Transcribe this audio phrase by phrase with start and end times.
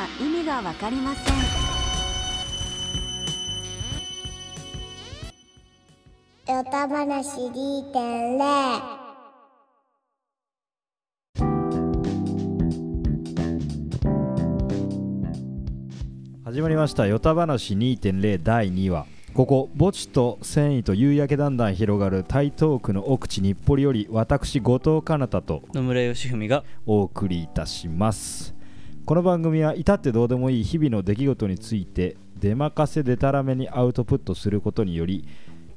[0.00, 1.34] は意味がわかりません。
[6.48, 8.38] ヨタ話2.0
[16.44, 26.64] 始まりました「ヨタ話2.0第2話」ここ墓地と繊維と夕焼けだんだん広がる台東区の奥地日暮里より私後藤かなたと野村義文が。
[26.86, 28.59] お送りいたします
[29.10, 35.26] この番組は至ってどうでもいい日々の出来事について出任せでたらめにアウトプットすることにより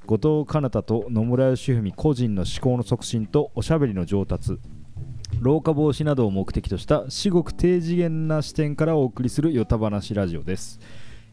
[0.06, 4.59] 後藤かなたと野村義文個人の思考の促進とおしゃべりの上達
[5.40, 10.80] 老化防止などを目的とした至極低次元な視点からお送りするよた話ラジオです、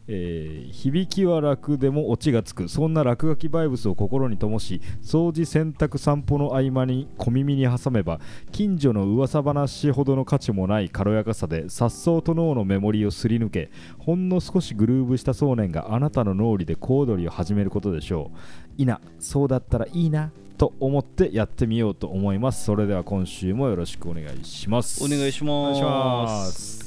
[0.07, 2.67] えー響きは楽でもオチがつく。
[2.67, 8.19] そんな落書きバイブスを心に灯し掃除洗濯散歩の合間に小耳に挟めば
[8.51, 18.81] 近所の噂話ほどの価値もない軽やかさで颯爽と脳のメモリをすり抜けほんの少しグルーブした想念があなたの脳裏で小躍りを始めることでしょう。
[18.81, 22.65] いなそうだったらいいなと思ってやってみようと思います。
[22.65, 25.03] それでは今週もよろしくお願いします。
[25.03, 25.51] お願いします。
[25.51, 26.80] お願いします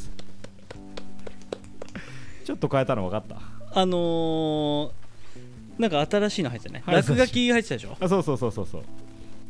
[2.44, 3.36] ちょっと変えたの分かった。
[3.80, 4.90] あのー、
[5.78, 7.96] なんか新しいの入ってたね、はい落書き入ってたでしょ？
[8.00, 8.82] あそうそうそうそうそう。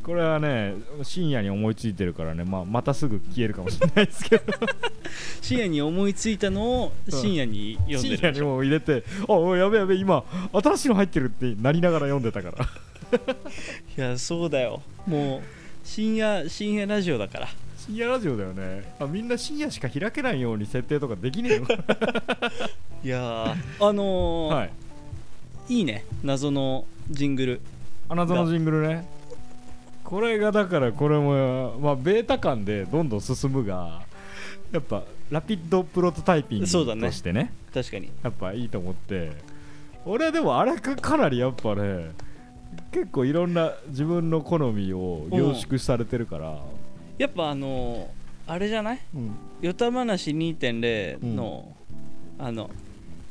[0.03, 4.45] これはね深夜に思いついてるからね、まあ、またすぐ消えるかもしれないですけど。
[5.41, 12.69] 深夜に思いついたのを深夜に読んで深夜にもう入れてあやべやべ今新しいの入ってるってなりながら読んでたから。
[13.97, 14.83] いやそうだよ。
[15.07, 15.43] もう
[15.85, 17.49] 深夜深夜ラジオだから
[17.87, 18.95] 深夜ラジオだよね。
[18.99, 21.67] あみんな深夜しか開けないように設定とかできねえの？
[23.05, 24.71] いやーあのーはい。
[25.69, 26.05] い、いね。
[26.23, 27.61] 謎のジングル。
[28.09, 29.07] あなたのジングルね。
[30.03, 34.03] これがだからこれもまあベータ感でどんどん進むが
[34.73, 37.07] やっぱラピッドプロトタイピングそうだね。
[37.09, 37.53] としてね。
[37.73, 38.11] 確かに。
[38.23, 39.33] やっぱいいと思って。
[40.07, 42.11] 俺はでもあれかかなりやっぱね
[42.93, 46.59] 結構いろんな自分の好みを凝縮されてるから、
[47.19, 48.99] やっぱあのーあれじゃない？
[49.15, 49.31] うん。
[49.63, 51.75] よた話2.0の、
[52.39, 52.69] あの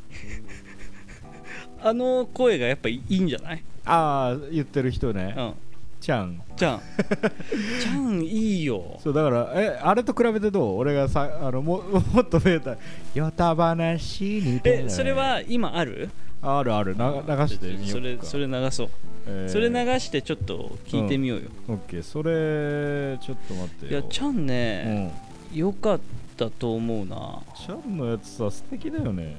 [1.81, 3.63] あの声がやっぱいいんじゃない？
[3.85, 5.53] ああ言ってる人ね、うん。
[5.99, 6.41] ちゃん。
[6.55, 6.81] じゃん。
[7.81, 8.99] ちゃんいいよ。
[9.03, 10.77] そうだからえあれと比べてどう？
[10.77, 11.81] 俺がさあのも
[12.13, 12.77] もっと増えた
[13.13, 16.09] 「よた話にえそれは今ある？
[16.41, 16.95] あるある。
[16.97, 17.87] な流してみようか。
[17.91, 18.89] それそれ流そう、
[19.26, 25.12] えーそれ流してちょっと聞いてみようよ、オッケーそれちょっと待ってよいやちゃんうね、
[25.52, 26.00] んよかっ
[26.36, 29.36] たと思うなちゃんのやつさ素敵だよね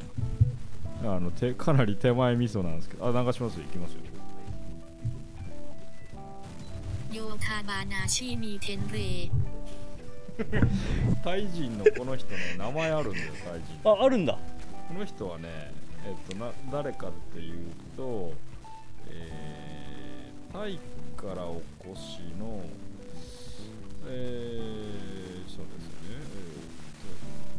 [1.04, 4.00] あの手 かなり手前味噌なんですけどあ流しますよいきますよ
[7.12, 9.32] โยธาบานาชีมีเทนเร
[11.24, 14.38] タイ人のこの人ね名前あるんだよタイ人ああるんだ
[14.88, 15.72] この人はね
[16.06, 17.56] えっとな誰かっていう
[17.98, 18.34] と
[19.12, 19.53] えー、
[20.55, 20.79] タイ
[21.17, 21.61] からお
[21.91, 22.63] 越しの
[24.07, 26.15] えー、そうですね。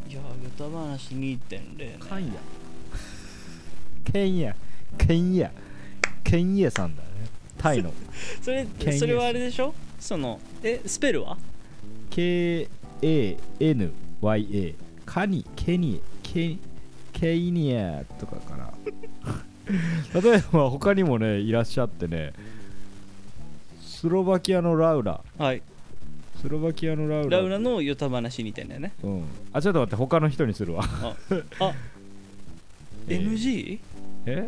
[0.07, 0.25] いやよ
[0.57, 1.37] た話2.0ね
[1.79, 2.31] えー、カンヤ。
[4.13, 4.55] ケンヤ。
[4.97, 5.51] ケンヤ。
[6.23, 7.09] ケンヤさんだね。
[7.57, 7.91] タイの。
[8.41, 8.65] それ
[8.97, 9.73] それはあれでしょ？
[9.99, 11.37] そのえスペルは
[12.11, 12.69] ？K-A-N-Y-A
[15.05, 16.55] カニケニケ
[17.11, 18.73] ケイニアとかかな。
[20.21, 22.31] 例えば他にもねいらっしゃってね
[24.05, 25.19] スロバキアのラウラ。
[25.39, 25.63] はい。
[26.39, 27.37] スロバキアのラウラ。
[27.39, 28.93] ラウラのよた話2.0ね。
[29.01, 30.83] うん、あちょっと待って他の人にするわ。
[30.83, 31.15] あ
[31.59, 31.73] あ
[33.09, 33.33] えー。
[33.33, 33.79] NG?
[34.27, 34.47] え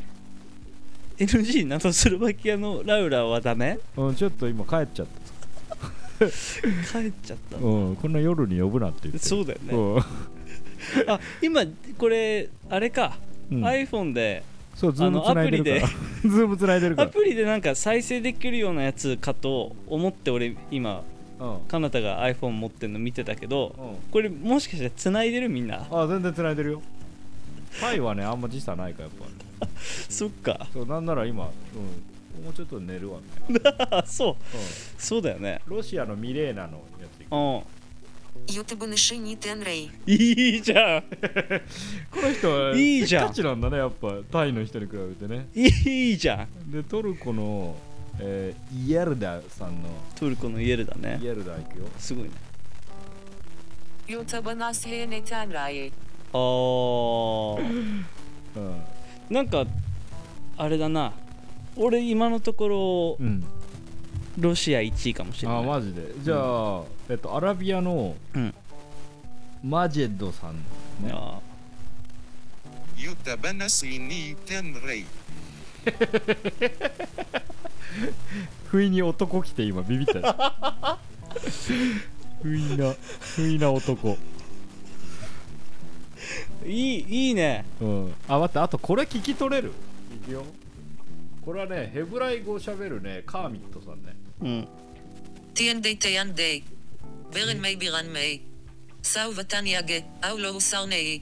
[1.18, 3.80] ？NG なのスロバキアのラウラはダメ？
[3.98, 5.08] うんちょっと今帰っちゃっ
[6.22, 9.18] 帰っちゃったた、うん、こんな夜に呼ぶなって言って。
[9.18, 9.74] そうだよね。
[9.74, 11.12] うん。
[11.12, 11.64] あ今
[11.98, 13.18] これあれか、
[13.52, 13.66] うん。
[13.66, 14.44] iPhone で
[14.78, 15.86] そう Zoom つないでるから。
[15.88, 15.90] あ
[16.22, 17.08] Zoom つないでるから。
[17.08, 21.04] アプリでなんか再生できるようなやつかと思って俺今
[21.40, 21.60] うん。
[21.68, 24.12] かなたが iPhone 持ってるの見てたけどうん。
[24.12, 25.88] これもしかして繋いでるみんな？
[25.92, 26.82] あ全然つないでるよ。
[27.82, 29.26] タイはねあんま時差ないからやっぱ。
[29.66, 29.72] り
[30.10, 30.68] そっか。
[30.72, 31.50] そうなんなら今、
[32.38, 33.20] うん、もうちょっと寝るわ。
[33.50, 34.32] みたいな、あそう。
[34.34, 34.36] う
[35.00, 35.60] そうだよね。
[35.68, 37.77] ん、ロシアのミレーナのやつうん
[38.56, 47.76] よた話にテンレイいいじゃんこの人はいいじゃんせっかちなんだねやっぱタイの人に比べてねいいじゃんでトルコの、
[48.20, 52.32] えーイエルダさんのトルコのイエルだねイエルダ行くよすごいね
[54.08, 55.92] よた話にテンレイ
[56.34, 57.62] あー
[58.56, 58.82] うん
[59.30, 59.66] なんか
[60.58, 61.12] あれだな
[61.76, 63.44] 俺今のところうん
[64.38, 65.60] ロシア1位かもしれない。
[65.60, 66.14] あマジで。
[66.22, 68.54] じゃあ、うん、えっと、アラビアの、うん、
[69.64, 70.56] マジェッドさん
[71.06, 71.12] ね。
[71.12, 71.40] あ
[72.96, 75.06] ユタバナスイニーテンレイ
[78.66, 80.98] 不意に男来て今ビビった
[82.42, 82.94] 不意な
[83.36, 84.18] 不意な男。
[86.66, 87.66] いいいいね。
[87.80, 88.14] うん。
[88.28, 89.72] あ待ってあとこれ聞き取れる？
[90.14, 90.44] いくよ。
[91.46, 94.16] これはねヘブライ語をしゃべるねカーミットさんね。
[94.41, 94.67] うん
[95.55, 96.61] טיאנדי טיאנדי.
[97.33, 98.41] ברן מי בירן מי.
[99.05, 99.95] סאו ותן יגה,
[100.25, 101.21] אאו לא הוסר נאי.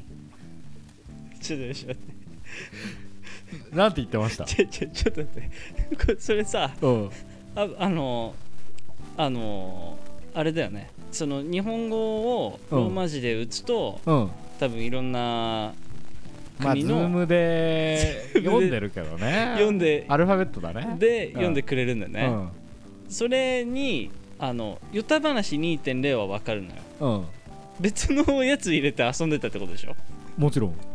[1.40, 2.11] ちょっと待って
[3.72, 5.43] なんて言ってましたちょちょちょっと待っ
[5.88, 7.11] てこれそれさうん
[7.56, 8.34] ああの
[9.17, 9.99] あの
[10.34, 14.31] あれだよねその日本語をローマ字で打つと、うん
[14.61, 15.72] 多分いろんな
[16.58, 22.49] まあズ国のームで読んでるけどね読んでアルファベットだねでうん読んでくれるんだよね、
[23.08, 27.26] それにあの「ヨタ話2.0」は分かるのようん、うん、
[27.81, 29.94] 別のやつ入れて遊んでたってことでしょ
[30.37, 30.76] もちろん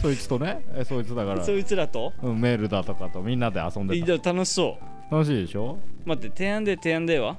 [0.00, 4.78] そいつとねえそいつだからそいつらとうん、メールだとかとみんなで遊んでたいや楽しそ
[5.10, 7.36] 楽しいでしょう待って提案で提案では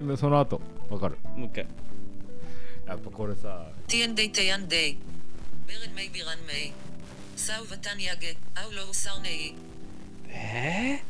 [0.00, 0.60] でその後
[0.90, 1.66] わかるもう一回
[2.86, 4.96] やっぱこれさ טיאנדי טיאנדי.
[5.66, 6.72] ברן מי בירן מי.
[7.36, 8.28] סאו ותן יגה,
[8.58, 9.52] אאו לא הוסר נאי.
[10.31, 11.03] え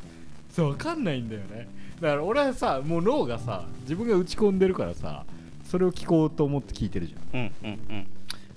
[0.52, 1.68] そうわかんないんだよね。
[2.00, 5.24] だから俺はさもう脳がさ自分が打ち込んでるからさ
[5.64, 7.40] それを聞こうと思って聞いてるじゃん。
[7.40, 8.08] ー、うんうんうん。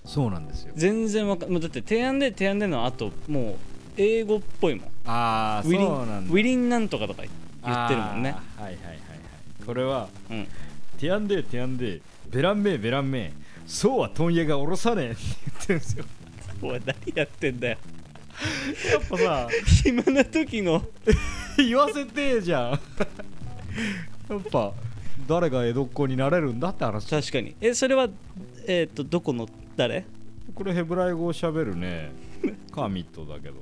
[0.04, 0.72] そうなんですよ。
[0.76, 3.54] 全然わかんもうだって提案で提案での後もう
[3.96, 4.84] 英語っぽいもん。
[5.06, 6.32] ああウィリンそうなんだ。
[6.32, 8.34] ウィリンなんとかとか言ってるもんね。
[8.36, 8.98] あーはいはいはいはい。
[9.64, 10.46] これはうん。
[10.98, 12.00] ティアンデーティアンデー
[12.30, 16.04] ベランメーベランメーそうは問屋が下ろさねえって言ってるんですよ。
[16.62, 17.78] おい何やってんだよ
[18.92, 19.48] やっぱさ
[19.82, 20.82] 暇な時の。
[21.56, 22.70] 言わせてえじゃん。
[22.72, 22.76] や
[24.36, 24.72] っぱ
[25.28, 27.08] 誰が江戸っ子になれるんだって話。
[27.08, 27.54] 確かに。
[27.60, 28.08] えそれは
[28.66, 30.04] えっ、とどこの誰？
[30.54, 32.12] これヘブライ語をしゃべるね。
[32.72, 33.56] カーミットだけど。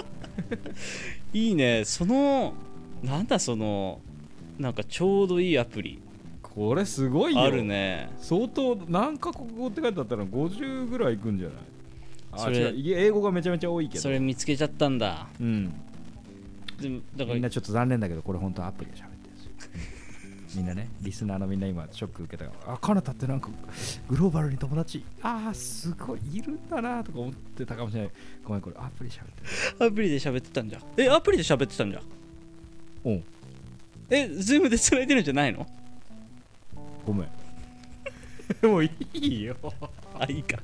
[1.32, 1.84] いいね。
[1.84, 2.54] その
[3.02, 4.00] なんだその
[4.58, 6.00] なんかちょうどいいアプリ。
[6.42, 7.40] これすごいよ。
[7.42, 8.10] あるね。
[8.18, 11.56] 相当何カ国語って書いてあったら50ぐらいいくんじゃない？
[11.56, 11.60] あ
[12.36, 14.02] それ英語がめちゃめちゃ多いけど。
[14.02, 15.26] それ見つけちゃったんだ。
[15.40, 15.72] うん。
[16.80, 19.52] でもだからみんなちょっと残念だけどこれ本当アプリで喋ってるんですよ。
[20.56, 23.50] みんなねリスナーのみんな今ショック受けたからあカナタってなんか
[24.08, 28.10] グローバルに友達ああすごいいるんだなとか思ってたかもしれない。
[28.44, 29.86] ごめんこれアプリ喋ってる。
[29.86, 30.82] アプリで喋ってたんじゃん。
[30.96, 32.02] えアプリで喋ってたんじゃん。
[33.04, 33.10] う。
[33.16, 33.24] ん
[34.08, 35.66] えズームで繋いでるんじゃないの？
[37.06, 37.28] ごめん。
[38.68, 39.56] もういいよ
[40.20, 40.58] あいいか。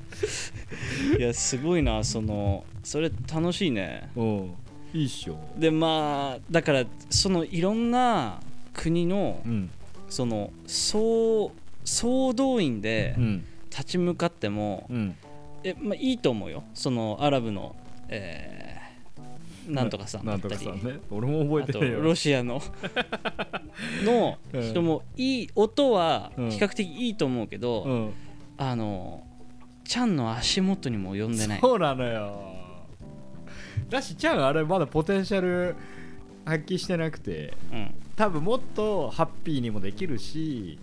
[1.17, 4.09] いやすごいなそのそれ楽しいね。
[4.15, 4.53] うん
[4.93, 5.37] いいっしょ。
[5.57, 8.39] でまあだからそのいろんな
[8.73, 9.69] 国のうん。
[10.09, 11.51] その総
[11.83, 13.45] 総動員でうん。
[13.69, 15.15] 立ち向かっても、うん。
[15.63, 16.63] えまあ、いいと思うよ。
[16.73, 17.75] そのアラブの、
[18.09, 18.77] えー
[19.71, 20.55] なんとかさんだったり。
[20.57, 20.99] とかさんね。
[21.11, 22.01] 俺も覚えてるよ。
[22.01, 22.61] ロシアの
[24.05, 26.47] の人もいい音は比うん。
[26.49, 28.13] 較的いいと思うけど、うん。
[28.57, 29.26] あの
[29.87, 31.59] ちゃんの足元にも及んでない。
[31.61, 32.55] そうなのよ。
[33.89, 35.75] だしちゃんあれまだポテンシャル
[36.45, 40.77] 発揮してなくてうん、多分もっとハッピーにもできるし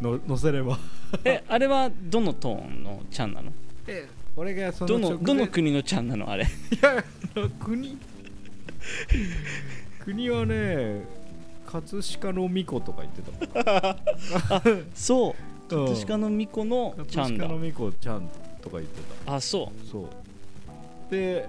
[0.00, 0.78] の乗せれば。
[1.24, 3.52] えあれはどのトーンのちゃんなの？
[3.86, 6.44] え俺がそのどのどの国のちゃんなのあれ？
[6.44, 6.46] い
[6.82, 7.02] や
[7.60, 7.96] 国？
[10.04, 11.04] 国はね
[11.66, 13.96] 葛飾の巫女とか言ってた
[14.94, 15.30] そ
[15.70, 15.74] う。
[15.74, 15.86] うん。
[15.86, 17.44] 葛飾の巫女のちゃんだ。
[17.44, 18.28] 葛飾の巫女ちゃん
[18.62, 19.34] とか言ってた。
[19.34, 19.86] あそう。
[19.86, 20.06] そう。
[21.10, 21.48] で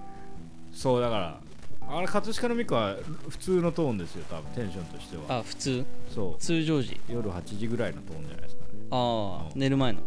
[0.74, 1.40] そうだから
[1.88, 2.96] あれ葛飾の巫女は
[3.30, 5.40] 普通のトーンですよ多分テンションとしては。
[5.40, 5.86] あ普通。
[6.14, 6.42] そう。
[6.42, 7.00] 通常時。
[7.08, 8.70] 夜8時ぐらいのトーンじゃないですかね。
[8.92, 9.60] ああうん。
[9.60, 10.00] 寝る前の。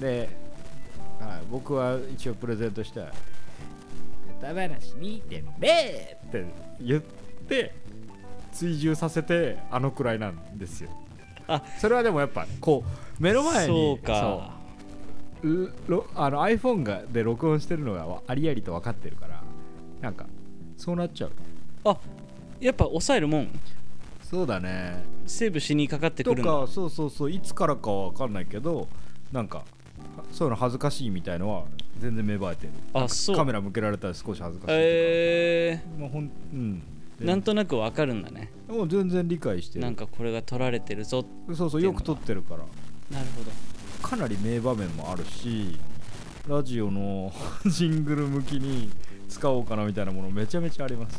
[0.00, 0.28] で、
[1.20, 3.04] はい、僕は一応プレゼントして
[4.40, 5.58] 「歌話2.0」っ
[6.30, 6.44] て
[6.80, 7.02] 言っ
[7.48, 7.74] て
[8.52, 10.90] 追従させてあのくらいなんですよ。
[11.46, 14.61] あそれはでもやっぱこう目の前にそうか
[16.14, 19.42] あの iPhone がで録音してるのがありありと分かってるから
[20.00, 20.26] なんか
[20.76, 21.32] そうなっちゃう
[21.84, 21.96] あ
[22.60, 23.48] やっぱ抑えるもん？
[24.22, 25.04] そうだね。
[25.26, 26.62] セーブしにかかってくとるの？
[26.62, 28.88] かそうそうそういつからかは分かんないけど
[29.32, 29.64] なんか
[30.30, 31.64] そういうの恥ずかしいみたいのは
[31.98, 32.72] 全然芽生えてる。
[32.94, 33.36] あそう。
[33.36, 36.82] カメラ向けられたら少し恥ずかしいとか、えまあほんうん。
[37.20, 38.50] ー、なんとなくわかるんだね。
[38.68, 39.82] もう全然理解してる。
[39.82, 42.60] なんかこれが撮られてるぞそうそうよく撮ってるから。
[43.10, 43.50] なるほど
[44.02, 45.78] かなり名場面もあるし
[46.48, 47.32] ラジオの
[47.66, 48.90] ジングル向きに
[49.28, 51.18] 使おうかなみたいなものめちゃめちゃあります。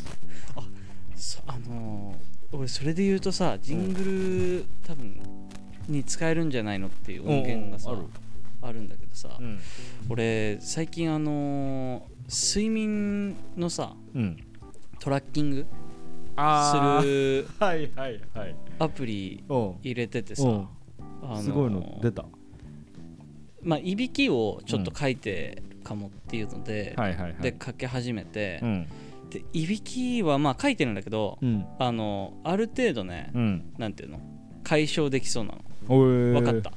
[1.16, 5.16] そあのー俺それで言うとさジングル多分
[5.88, 8.06] に使えるんじゃないのっていう音源がさ、うん
[8.62, 8.80] ある。
[8.80, 9.58] んだけどさ、うん。
[10.08, 14.36] 俺最近あのー睡眠のさうん。
[15.00, 15.66] トラッキング
[16.36, 17.46] あする
[18.78, 19.74] アプリうん。
[19.82, 20.68] 入れててさ、うん。
[21.22, 22.24] あのーすごいの出た
[23.64, 26.96] まあいびきをちょっと書いてかもっていうので、
[27.40, 28.86] で書き始めて、うん。
[29.30, 31.64] でいびきはまあ書いてるんだけど、うん。
[31.78, 33.72] あのある程度ね、うん。
[33.78, 34.20] なんていうの
[34.62, 35.64] 解消できそうなの。
[35.88, 36.72] 分かった、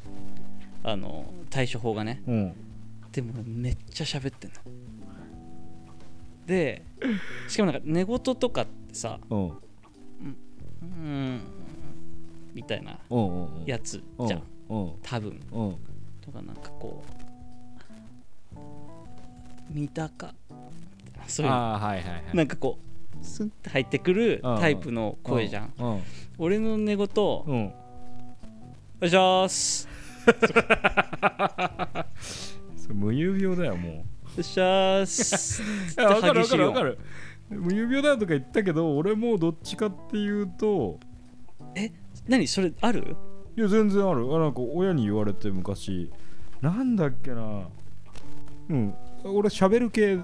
[0.84, 2.22] あの対処法がね。
[2.28, 2.54] うん。
[3.12, 4.58] でもめっちゃ喋ってんの。
[6.46, 6.82] で
[7.50, 9.52] しかもなんか寝言とかってさうん。
[12.54, 13.00] みたいな
[13.66, 14.44] やつじゃん。
[14.70, 15.40] 多分
[16.40, 17.04] うんとかなんかこ
[18.56, 18.58] う
[19.72, 20.34] 見たか。
[21.28, 21.58] そういうの。
[21.58, 22.24] ああはいはいはい。
[22.34, 22.78] なんかこ
[23.22, 25.74] うスンって入ってくるタイプの声じゃん。
[25.78, 25.90] うん。
[25.96, 26.02] うん。
[26.38, 27.74] 俺の寝言「おうん。
[29.02, 29.88] 願いします」
[32.78, 34.04] それ無遊病だよもお願
[34.42, 35.66] いしますう
[36.02, 37.00] いやわかるわかるわかる。
[37.50, 41.00] 無遊病だとか言ったけど俺もどっちかっていうと
[42.28, 42.46] 何？
[42.48, 43.16] それある？
[43.56, 44.36] いや全然ある。
[44.36, 46.12] あなんか親に言われて昔
[46.62, 47.62] なんだっけな。
[48.70, 48.94] うん。
[49.24, 50.18] 俺喋る系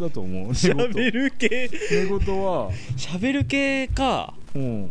[0.00, 0.48] だと思う。
[0.54, 1.70] 喋る系。
[1.90, 2.70] 寝言は。
[2.96, 4.34] 喋る系か。
[4.54, 4.90] うん。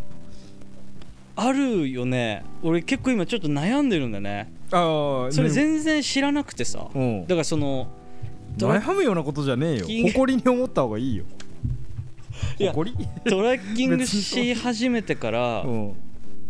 [1.36, 2.44] あるよね。
[2.62, 4.52] 俺結構今ちょっと悩んでるんだね。
[4.72, 6.88] ああそれ全然知らなくてさ。
[6.94, 7.22] うん。
[7.24, 7.88] だからその
[8.58, 10.10] 悩むようなことじゃねえよ。
[10.12, 11.24] 誇りに思った方がいいよ。
[12.60, 13.08] いや誇り？
[13.30, 15.94] トラッキングし始めてから うん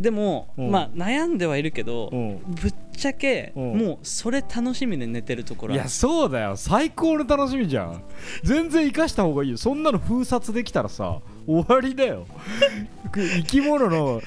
[0.02, 0.72] でもうん。
[0.72, 2.42] まあ悩んではいるけどうん。
[2.48, 3.78] ぶっちゃけうん。
[3.78, 6.56] もうそれ楽しみで寝てるところいやそうだよ。
[6.58, 8.04] 最高の楽しみじゃん。
[8.44, 9.58] 全然生かした方がいいよ。
[9.58, 12.26] そんなの封殺できたらさ終わりだよ。
[13.14, 14.22] 生き物の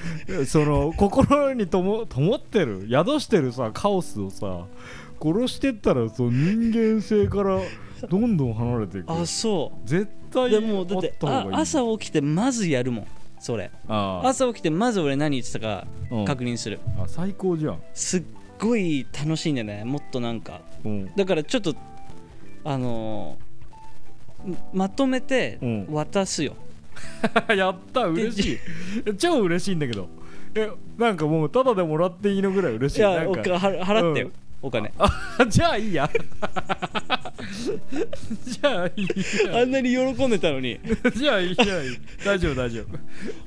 [0.45, 4.65] その心にとも灯ってる宿してるさカオスをさ
[5.21, 7.59] 殺してったらそう人間性から
[8.09, 9.11] どんどん離れていく。
[9.11, 11.15] あそ絶対うでもだって
[11.51, 13.07] 朝起きてまずやるもん
[13.45, 13.69] それ。
[13.87, 16.25] 朝起きてまず俺何言ってたかうん。
[16.25, 16.79] 確認する。
[16.97, 18.23] あ最高じゃん、すっ
[18.59, 20.61] ごい楽しいんだよねもっとなんか。
[20.83, 21.75] うん、だからちょっと
[22.63, 25.87] あのーまとめてうん。
[25.91, 26.55] 渡すよ、
[27.55, 28.53] やった嬉し
[29.05, 29.13] い。
[29.15, 30.09] 超嬉しいんだけど。
[30.55, 33.01] えなんかもうただでもらっていいのぐらい嬉しい。
[33.01, 33.41] いやなんか。
[33.41, 34.33] おかは払ってよ、うん。
[34.63, 34.91] お金。
[34.97, 35.07] あ
[35.47, 36.09] じゃあいいや
[38.45, 39.07] じゃあいい
[39.45, 40.79] やあんなに喜んでたのに。
[41.15, 41.97] じゃあいいじゃあいい。
[42.23, 42.97] 大丈夫大丈夫。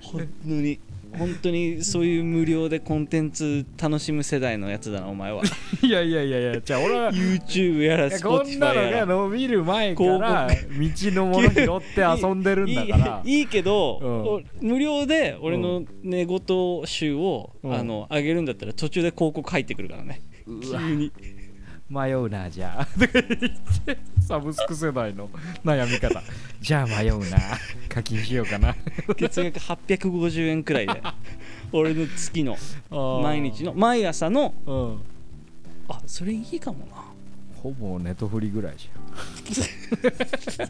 [0.01, 0.79] 本当に
[1.17, 5.43] 本当にそういう無料でコンテンツ楽しむ世代のやつだなお前は。
[5.83, 13.23] いやいやいやいやじゃあ俺は YouTube やらいやこんなのが伸びる前から道のもの拾って遊んでるんだから。
[13.25, 14.65] いいいいけど、うん。
[14.67, 16.41] お無料で俺の寝言
[16.85, 17.75] 集を、うん。
[17.75, 20.21] あの上げるんだったら途中で広告入ってくるからね。
[20.47, 21.13] 急に
[21.89, 22.89] 迷うなじゃあ。
[24.21, 25.31] サブスク世代の
[25.65, 26.23] 悩み方。
[26.61, 27.39] じゃあ迷うな。
[27.89, 28.77] 課金しようかな。
[29.17, 31.03] 月額850円くらいで
[31.73, 32.57] 俺の月の
[33.23, 34.99] 毎日の毎朝のうん。
[35.89, 37.05] あそれいいかもな。
[37.57, 40.69] ほぼネトフリぐらいじゃん。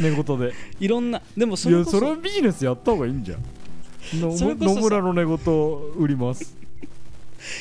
[0.00, 0.52] 寝言で。
[0.78, 3.40] いろんなでもそいやれこそそれはビジネスやった方がいいんじゃん。
[4.12, 5.36] 野村の寝言
[5.96, 6.56] 売ります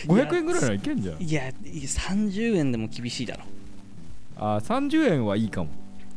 [0.07, 1.21] 500円ぐらいならいけんじゃん。
[1.21, 3.43] いやいや30円でも厳しいだろ。
[4.37, 5.69] あ30円はいいかも。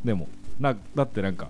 [0.03, 0.27] でも
[0.59, 1.49] なだってなんか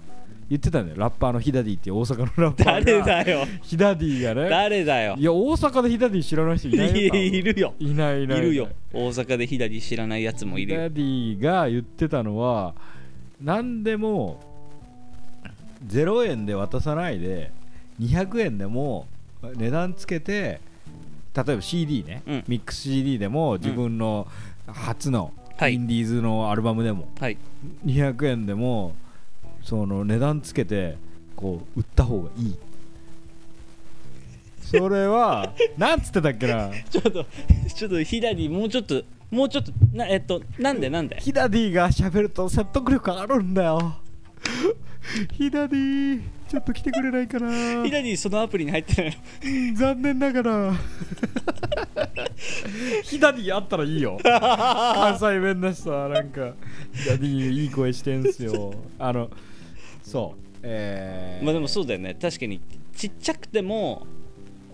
[0.50, 0.94] 言ってたね。
[0.96, 3.46] ラッパーのヒダディって大阪のラッパー誰がだよ。
[3.62, 4.50] ヒダディがね。
[4.50, 5.16] 誰だよ。
[5.18, 7.74] いや大阪でヒダディ知らない人いないよいるよ。
[7.80, 8.40] いないいない。
[8.40, 8.70] いるよ。
[8.94, 10.80] 大阪で左知らないやつもいるよ。
[10.80, 12.76] ヒダディが言ってたのは
[13.42, 14.40] 何でも
[15.86, 17.52] 0円で渡さないで
[18.00, 19.08] 200円でも
[19.42, 20.60] 値段つけて
[21.46, 22.44] 例えば CD ね、うん。
[22.48, 24.27] ミックス CD でも自分の
[24.67, 25.75] 初のはい。
[25.75, 27.38] インディーズのアルバムでもはい。
[27.86, 28.96] 200円でも
[29.63, 30.98] その値段つけて
[31.36, 32.56] こう売った方がいい。
[34.62, 36.72] それはなんつってたっけな？
[36.89, 37.25] ちょっと
[37.75, 39.01] ちょっと左もうちょっと
[39.32, 41.17] もうちょっとなえっとなんでなんで？
[41.20, 43.96] ヒダディが喋ると説得力あるんだよ。
[45.34, 47.84] ヒダディちょっと来てくれないかな。
[47.84, 49.18] 左そのアプリに入ってないの？
[49.44, 50.74] うん残念ながら。
[53.04, 54.18] ヒダディあったらいいよ。
[54.24, 56.54] 関西弁だしさなんか。
[56.94, 58.74] ヒダディいい声してんすよ。
[58.98, 59.30] あの
[60.01, 60.42] そう。
[60.63, 62.16] えー、まあでもそうだよね。
[62.20, 62.62] 確かに
[62.96, 64.08] ちっちゃくても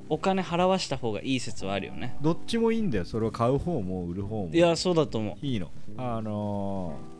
[0.09, 2.15] お金払わした方がいい説はあるよね。
[2.21, 3.05] どっちもいいんだよ。
[3.05, 4.53] それを買う方も売る方も。
[4.53, 5.71] いやそうだと思いいの。
[5.97, 7.13] あのー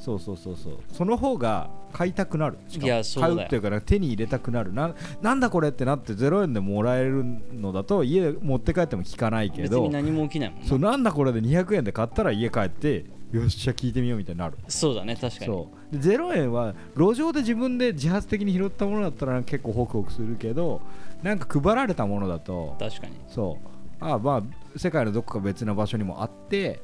[0.00, 0.78] そうそうそうそう。
[0.92, 2.58] その方が買いたくなる。
[2.70, 4.72] いやそう買うっていうかね手に入れたくなる。
[4.72, 10.66] ななんだこれってなって0円でもらえるのだと家持って帰っても効かないけど別に何も起きないもんな。
[10.66, 14.56] そうなんだこれで200円で買ったら家帰ってよっしゃ聞いてみようみたいになる。
[14.68, 15.46] そうだね確かに。
[15.46, 15.96] そう。
[15.96, 20.80] で0円は路上で自分で自発的に拾ったものだったら結構ホクホクするけど
[21.22, 23.14] なんか配られたものだと確かに。
[23.28, 23.68] そう。
[24.00, 26.80] あまあ世界のどこか別な場所にもあって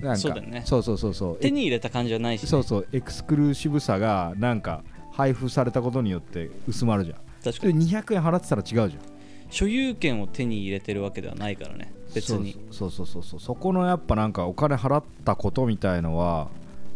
[0.00, 0.62] なんかそうだよね。
[0.64, 1.36] そうそうそうそう。
[1.36, 2.88] 手に入れた感じはないしね、そうそう。
[2.92, 7.18] エクスクルーシブさがなんか配布されたことによって薄まるじゃん。
[7.42, 7.90] で確かに。
[7.90, 9.02] 200円払ってたら違うじゃん。
[9.50, 11.92] 所有権を手に入れてるわけではないからね。
[12.14, 12.56] 別に。
[12.70, 13.40] そうそうそうそう。
[13.40, 16.48] そこのやっぱなんかお金払ったことみたいのは、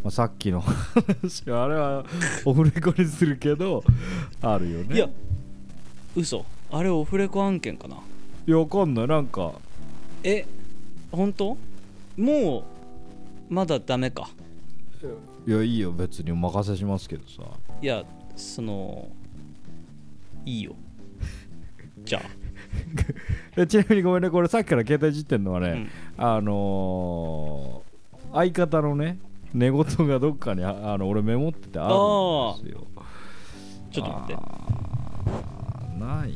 [0.02, 2.04] まあ、さっきの 話あれは
[2.44, 3.82] オフレコにするけど
[4.40, 4.96] あるよね。
[4.96, 5.08] いや
[6.16, 6.44] 嘘。
[6.70, 7.96] あれオフレコ案件かな。
[8.46, 9.06] いやわかんない。
[9.08, 9.52] なんか
[10.22, 10.46] え
[11.10, 11.56] 本当？
[12.16, 12.64] もう
[13.48, 14.28] まだダメか。
[15.46, 15.92] いやいいよ。
[15.92, 17.42] 別にお任せしますけどさ。
[17.82, 18.02] いや
[18.36, 19.08] その
[20.44, 20.74] いいよ。
[22.04, 22.22] じゃ
[23.56, 24.30] でちなみにごめんね。
[24.30, 25.86] これさっきから携帯いじってんのはね、
[26.16, 26.36] あ、うん。
[26.36, 27.94] あのー
[28.34, 29.18] 相方のね
[29.52, 31.94] 寝言がどっかにああの俺メモっててある
[32.60, 32.86] んですよ。
[33.92, 34.42] ちょっと待って。
[36.00, 36.32] ない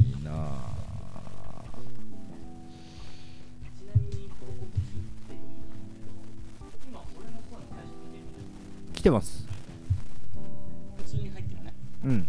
[8.98, 9.46] 来てます。
[10.96, 11.72] 普通に入ってるね。
[12.04, 12.26] うん。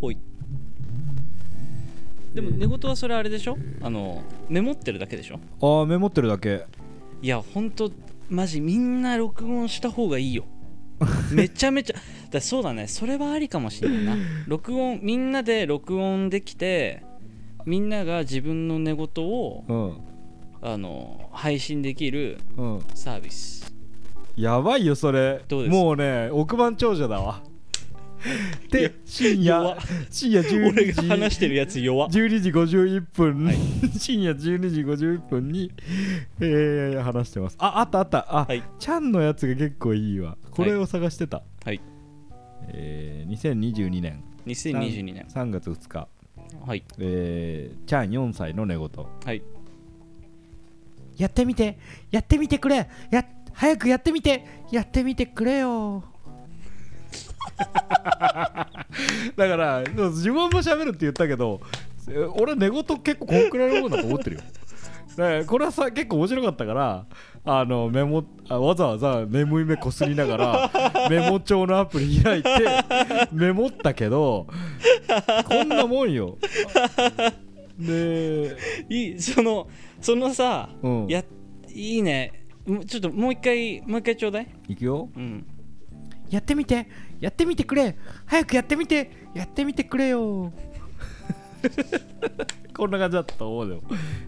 [0.00, 0.16] おい。
[2.32, 3.58] でも寝言はそれあれでしょ？
[3.82, 5.40] あのメモってるだけでしょ？
[5.60, 6.64] ああメモってるだけ。
[7.20, 7.90] いやほんと
[8.30, 10.46] マジみんな録音した方がいいよ。
[11.34, 11.96] めちゃめちゃ
[12.30, 12.86] だそうだね。
[12.86, 14.16] それはありかもしれないな。
[14.46, 17.02] 録音みんなで録音できて
[17.66, 19.98] みんなが自分の寝言をうん。
[20.62, 22.80] あの配信できるうん。
[22.94, 23.70] サービス
[24.38, 25.42] やばいよそれ。
[25.48, 25.72] どうです？
[25.72, 27.42] もうね億万長者だわ。
[28.72, 29.76] で深弱夜
[30.10, 31.08] 深夜12俺時。
[31.08, 33.56] が話してるやつ弱12時51分、はい。
[33.96, 35.70] 深夜12時51分に、
[36.40, 37.56] えー話してます。
[37.60, 38.26] ああったあった。
[38.28, 38.62] あ、はい。
[38.78, 40.36] ちゃんのやつが結構いいわ。
[40.50, 41.80] これを探してた、はい。
[42.68, 44.22] えー2022年。
[44.46, 45.26] 2022年。
[45.28, 46.08] 3月2日、
[46.66, 46.82] はい。
[46.98, 48.88] えー、ちゃん4歳の寝言。
[49.24, 49.42] はい。
[51.16, 51.78] やってみて。
[52.10, 52.88] やってみてくれ。
[53.10, 53.24] や
[53.58, 54.58] 早くやってみて。
[54.70, 56.04] やってみてくれよ。
[57.58, 61.60] だから自分も喋るって言ったけど
[62.08, 64.42] え俺寝言結構こんくらいのもんだと思ってるよ。
[65.16, 67.06] だからこれはさ結構面白かったから
[67.44, 70.70] あのメモあわざわざ眠い目こすりながら
[71.10, 72.50] メモ帳のアプリ開いて
[73.32, 74.46] メモったけど
[75.48, 76.38] こんなもんよ。
[77.78, 78.56] で
[78.88, 79.68] いいその
[80.00, 81.06] そのさ、うん。
[81.08, 81.24] や
[81.74, 82.38] いいね
[82.86, 84.48] ちょっともう一回もう一回ちょうだい。
[84.68, 85.08] いくよ。
[85.16, 85.46] うん。
[86.28, 86.86] やってみて。
[87.20, 87.96] やってみてくれ。
[88.26, 89.10] 早くやってみて。
[89.34, 90.52] やってみてくれよ。
[92.76, 93.82] こんな感じだったと思うよ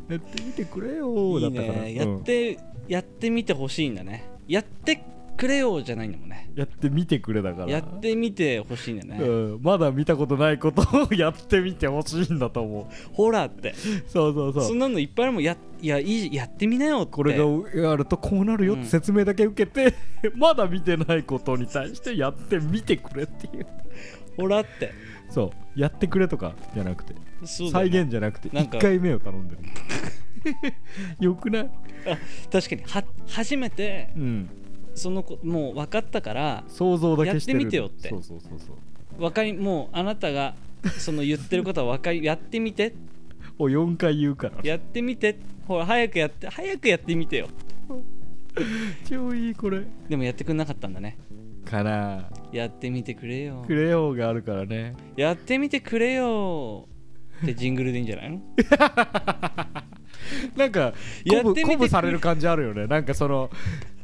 [0.08, 1.38] やってみてくれよ。
[1.38, 1.84] いいだったから。
[1.84, 4.24] ねやって、やってみてほしいんだね。
[4.48, 5.04] やって
[5.40, 6.50] くれよじゃないんだもんね。
[6.54, 7.70] やってみてくれだから。
[7.70, 13.14] やってみてほしいんだね、うん、まだ見たことないことを やってみてほしいんだと思う。
[13.14, 13.74] ほらって。
[14.06, 14.62] そうそうそう。
[14.64, 17.12] そんなのいっぱいあるもんやいやいいやってみなよって。
[17.12, 19.94] これがやるとこうなるよって説明だけ受けて、
[20.36, 23.66] まだ見てないことに対してやってみてくれっていう。
[24.36, 24.92] ほらって。
[25.30, 25.80] そう。
[25.80, 27.20] やってくれとかじゃなくて、ね。
[27.40, 28.76] 現じゃなくてなんか。
[28.76, 29.62] 1回目を頼んでる。
[31.20, 31.70] よくない？
[32.52, 32.82] 確かに。
[32.82, 34.50] は初めてうん
[35.00, 37.58] そのこもう分かったから想像だけしてる。
[37.60, 38.08] やってみてよって。
[38.10, 39.20] そうそうそうそう。
[39.20, 40.54] 分かりもうあなたが
[40.98, 42.94] その言ってることは分かり やってみて。
[43.58, 44.54] を4回言うから。
[44.62, 45.36] やってみて。
[45.66, 47.48] ほら早くやって早くやってみてよ。
[49.08, 49.82] 超いいこれ。
[50.08, 51.16] でもやってくんなかったんだね。
[51.64, 52.28] かな。
[52.52, 53.64] やってみてくれよ。
[53.66, 54.94] クレヨンがあるからね。
[55.16, 56.88] やってみてくれよ。
[57.42, 58.40] ってジングルでいいんじゃないの？
[60.56, 60.92] なんか
[61.24, 62.86] 鼓舞される感じあるよね。
[62.86, 63.50] なんかその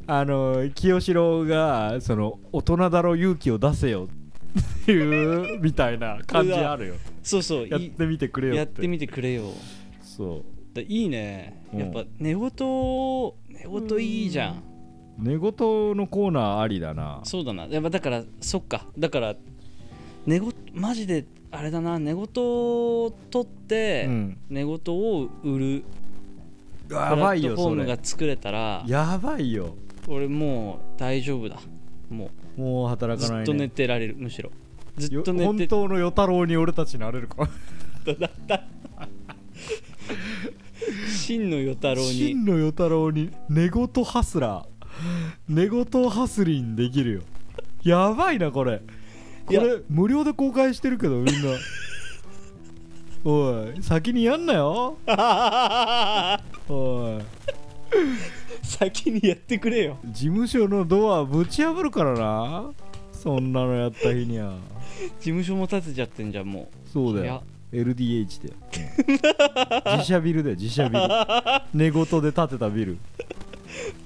[0.08, 4.08] あの清志郎がその大人だろ勇気を出せよ
[4.82, 6.94] っていうみたいな感じあるよ。
[7.22, 9.44] そうそういやってみてくれよやってみてくれよ。
[10.00, 11.60] そだいいね。
[11.72, 12.40] うんやっぱ寝言
[13.48, 14.62] 寝言いいじゃん。
[15.18, 17.20] う寝言のコーナーありだな。
[17.24, 17.64] そうだな。
[17.64, 18.86] やっぱだからそっか。
[18.96, 19.34] だから
[20.24, 21.98] 寝言マジであれだな。
[21.98, 24.38] 寝言を取って、うん。
[24.50, 25.84] 寝言を売る
[26.88, 29.74] プやラばいよそットフォームがれ作れたらやばいよ
[30.08, 31.58] 俺もう大丈夫だ。
[32.08, 34.50] ももう働かないずっと寝てられるむしろ。
[34.96, 35.46] ずよっと寝て。
[35.46, 37.48] 本当の与太郎に俺たちなれるか。
[41.08, 42.12] 真の与太郎に。
[42.12, 44.66] 真の与太郎に寝言ハスラー。
[45.48, 47.22] 寝言ハスリンできるよ。
[47.82, 48.80] やばいなこれ。
[49.46, 51.32] これ無料で公開してるけどみんな。
[53.24, 54.98] おい先にやんなよ。
[56.68, 57.22] おい
[58.66, 59.98] 先にやってくれよ。
[60.04, 62.70] 事務所のドアぶち破るからな。
[63.12, 64.56] そんなのやった日には。
[65.20, 67.42] 事務所も建てちゃってんじゃんもそうだよ。
[67.72, 68.52] LDH で。
[69.92, 71.02] 自社ビルだよ自社ビル。
[71.72, 72.98] 寝言で建てたビル。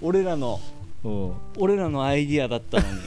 [0.03, 0.61] 俺らの
[1.57, 3.01] 俺らのアイディアだったのに。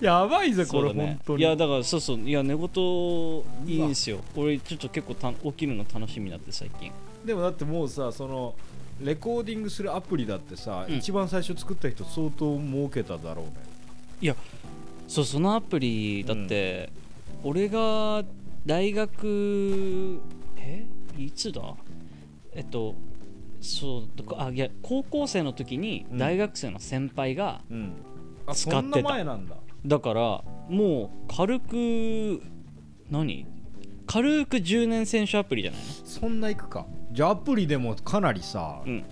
[0.00, 1.42] やばいぜこれ本当に。
[1.42, 2.18] いやだからそうそう。
[2.18, 2.68] いや寝言
[3.66, 4.18] いいんですよ。
[4.34, 6.90] 俺ちょっと結構た起きるの楽しみになって最近。
[7.24, 8.54] でもだってもうさその
[9.00, 10.96] レコーディングするアプリだってさ、うん。
[10.96, 13.44] 一番最初作った人相当儲けただろう
[14.26, 14.34] ね。
[15.08, 16.90] そうそのアプリだって、
[17.42, 18.24] 俺が
[18.64, 20.20] 大学
[20.56, 20.86] え？
[21.18, 21.74] いつだ？
[22.54, 22.94] えっと
[23.60, 26.18] そうどこあいや高校生の時にうん。
[26.18, 27.60] 大学生の先輩が、
[28.52, 28.74] 使ってた。
[28.76, 29.56] そんな前なんだ。
[29.84, 32.42] だからもう軽く
[33.10, 33.46] 何？
[34.06, 35.80] 軽く10年選手アプリじゃない？
[36.04, 39.02] そんないくかじゃあアプリでもかなりさ、の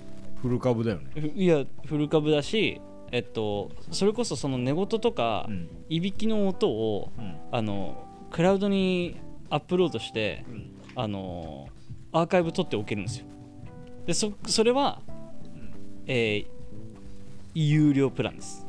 [0.42, 1.32] フル株だよね。
[1.36, 2.80] いやフル株だし
[3.12, 5.68] えっとそれこそその寝言とか、うん。
[5.88, 7.36] いびきの音をうん。
[7.52, 10.44] あのクラウドにアップロードして
[10.96, 11.68] あの
[12.10, 13.26] アーカイブ取っておけるんですよ。
[14.04, 15.00] でそそれは、
[16.06, 16.62] えー
[17.54, 18.66] 有料プランです。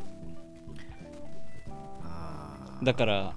[2.84, 3.34] だから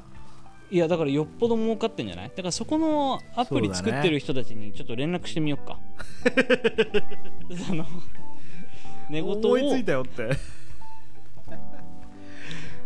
[0.70, 2.28] いやだからよっぽど儲かってんじゃない？
[2.30, 5.78] だからそこのアプリ作ってる人たちにちょっと連絡してみよっか。
[7.70, 7.84] あの
[9.08, 9.32] 寝言を。
[9.34, 10.30] 思いついたよって。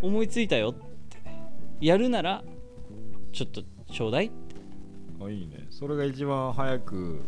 [0.02, 0.84] 思いついたよって。
[1.80, 2.44] やるなら
[3.32, 4.30] ちょっとちょうだい
[5.22, 5.66] あいいね。
[5.70, 7.22] それが一番早く。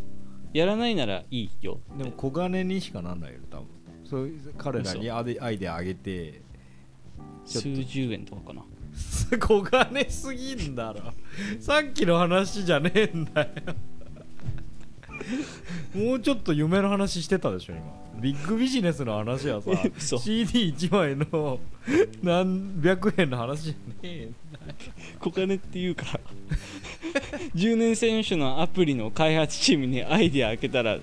[0.52, 3.66] やらないならいいよでも小金にしかなんないよ多分。
[4.04, 6.42] そう彼らにアイデアイデア上げて
[7.46, 8.62] 数十円とかかな
[9.38, 11.12] 小金すぎんだろ。
[11.60, 13.48] さっきの話じゃねえんだよ。
[15.94, 17.82] もうちょっと夢の話してたでしょ今。
[18.20, 20.16] ビッグビジネスの話はさ嘘。
[20.16, 21.60] CD1 枚の
[22.22, 24.34] 何百円の話じゃねえん
[25.20, 26.20] 小金って言うから。
[27.54, 30.98] 10年選手のアプリの開発チームにアイディア開けたら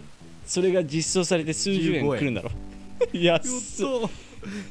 [0.45, 2.51] それが実装されて数十円15円くるんだろ。
[3.13, 3.85] 安っ。
[3.85, 4.07] と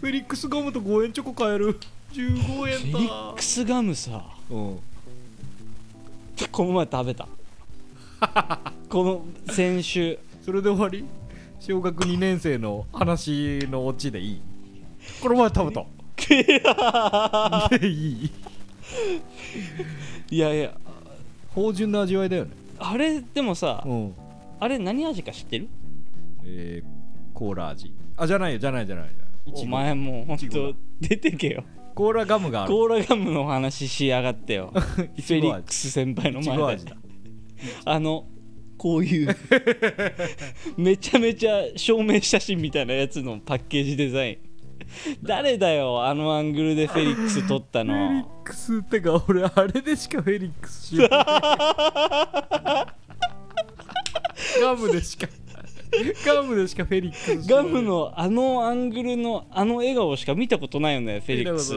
[0.01, 1.79] フェリックスガムと5円チョコ買える
[2.12, 2.99] 15フェ円だ。
[2.99, 4.25] リックスガムさ。
[4.51, 4.79] うん。
[6.53, 7.29] この前食べた。
[8.88, 10.18] この先週。
[10.44, 11.05] それで終わり？
[11.61, 14.40] 小学2年生の話のオチでいい？
[15.21, 15.85] この前食べた？
[17.87, 18.31] いい
[20.31, 20.75] いやいや。
[21.55, 22.53] 芳醇な味わいだよね。
[22.79, 24.14] あれでもさうん。
[24.61, 25.68] あれ何味か知ってる？
[26.44, 26.88] えー、
[27.35, 27.92] コーラ味。
[28.16, 29.11] あじゃないよじゃないじゃない
[29.47, 31.64] いちごお前もうほんと出てけよ
[31.99, 32.73] コーラガムがある。
[32.73, 34.71] コーラガムの話しやがってよ。
[34.73, 36.85] フェリックス先輩の前で。
[37.85, 38.29] あの
[38.77, 39.37] こういう
[40.79, 44.39] めちゃめちゃ証明写真みたいなやつのパッケージデザイン。
[45.25, 52.87] 誰だよあのアングルでフェリックス撮ったフェリッのクスってか俺あれでしかフェリックス知らない。
[54.63, 55.27] ガムでしか
[56.27, 61.74] ガムでしかフェリックスガムのあのアングルのあの笑顔しか見たことないよねフェリックス。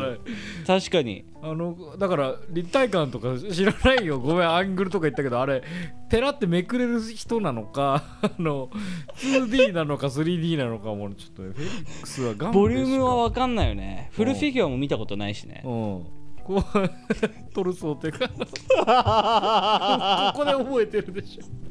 [0.65, 1.25] 確かに。
[1.43, 4.19] あのだから立体感とか知らないよ。
[4.19, 5.63] ごめんアングルとか言ったけどあれ
[6.09, 8.69] ペラってめくれる人なのか あの
[9.17, 14.09] 2D なのか 3D なのかもちょっとフェリックスはガムボリュームは分かんないよね。
[14.11, 15.61] フルフィギュアも見たことないしね。
[15.65, 15.71] うん。
[16.43, 16.63] こう
[17.53, 18.27] トルソーってか
[20.33, 21.43] ここで覚えてるでしょ。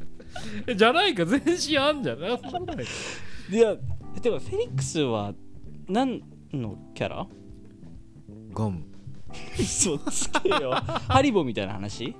[0.75, 2.19] じゃないか全身あんじゃん。
[2.23, 3.75] いや
[4.21, 5.33] てかフェリックスは
[5.87, 7.27] 何のキャラ？
[8.53, 8.83] ガム。
[9.59, 10.71] 嘘つけよ。
[11.07, 12.15] ハリボーみたいな話？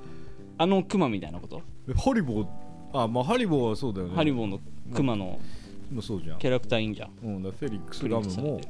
[0.58, 2.47] あのクマみたいなこと、えハリボー
[2.93, 4.15] あまあハリボーはそうだよね。
[4.15, 4.60] ハリボーの
[4.93, 5.39] クマの
[5.91, 6.39] もうそうじゃん。
[6.39, 7.12] キャラクターいいんじゃん。
[7.24, 8.62] うん、だフェリックスガムも。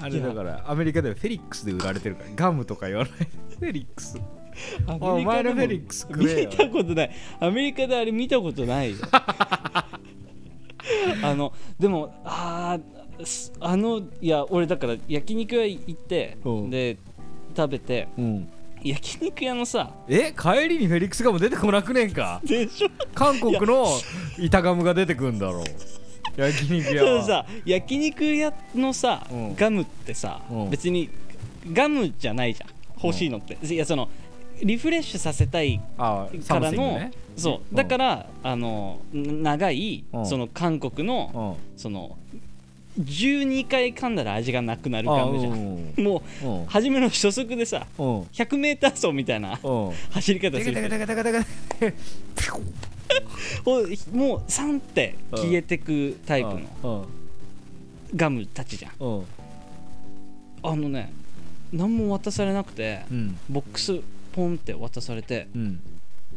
[0.00, 4.18] あれだからアメリカではフェリックスで売られてるからガムとか言わないフェリックス。
[4.18, 4.20] ア
[5.00, 7.10] お前のフェリックス見たことない。
[7.40, 8.96] アメリカであれ見たことないよ。
[11.22, 16.50] あのでもあーすあのいや俺だから焼肉屋行ってう。
[16.62, 16.96] んで
[17.56, 18.48] 食べてうん。
[18.82, 22.40] 焼肉屋のさえ帰りにフェリックスガム出てこなくねんか？
[22.44, 22.88] でしょ。
[23.14, 23.86] 韓国の
[24.38, 25.64] 板ガムが出てくんだろう。
[26.40, 27.04] 焼肉屋。
[27.04, 29.54] はさ焼肉屋のさ、うん。
[29.56, 30.70] ガムってさ、うん。
[30.70, 31.08] 別に
[31.72, 32.68] ガムじゃないじゃん。
[33.02, 34.08] 欲しいのって、いやその
[34.62, 37.12] リフレッシュさせたいあからの、ね。
[37.36, 37.60] そう。
[37.70, 37.76] うん。
[37.76, 40.26] だからあのん長い、うん。
[40.26, 41.78] その韓国の、うん。
[41.78, 42.16] その
[42.98, 45.52] 12回噛んだら味がなくなるガムじゃん。
[45.52, 46.04] ん。
[46.04, 46.62] もうん。
[46.62, 48.20] う初めの初速でさうん。
[48.22, 49.92] 100m 走みたいなうん。
[50.10, 50.72] 走り方する
[54.12, 56.48] もう3って消えてくタイプ
[56.82, 57.06] の
[58.14, 58.92] ガムたちじゃん
[60.62, 61.12] あのね
[61.72, 64.00] 何も渡されなくてうんボックス
[64.36, 65.80] ポンって渡されてうん。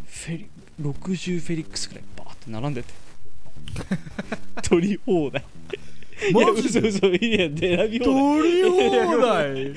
[0.05, 0.47] フェリ
[0.81, 2.93] 60フェリックスくらいバーって並んでて。
[4.63, 5.43] 取り放題。
[6.33, 6.79] マジで？
[6.79, 8.41] いや嘘嘘いや選び放題。
[8.41, 9.73] 取り放題？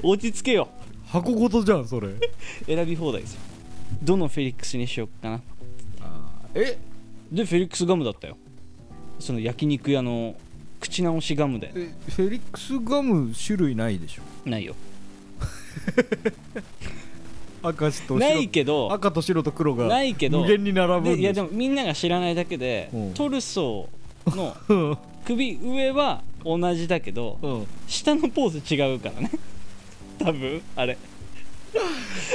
[0.02, 0.68] お落ち着けよ。
[1.06, 2.08] 箱ごとじゃんそれ。
[2.66, 3.40] 選び放題ですよ。
[4.02, 5.40] どのフェリックスにしようかな。
[6.54, 6.78] え？
[7.32, 8.36] でフェリックスガムだったよ。
[9.18, 10.36] その焼肉屋の
[10.80, 11.72] 口直しガムで。
[11.74, 14.48] えフェリックスガム種類ないでしょ？
[14.48, 14.74] ないよ
[17.62, 23.14] 赤と白ないけど赤と白と黒がないけど無限に並ぶいやでももみんなが知らないだけでうん。
[23.14, 24.98] トルソーのうん。
[25.24, 27.66] 首上は同じだけどうん。
[27.86, 29.30] 下のポーズ違うからね。
[30.18, 30.96] 多分あれ。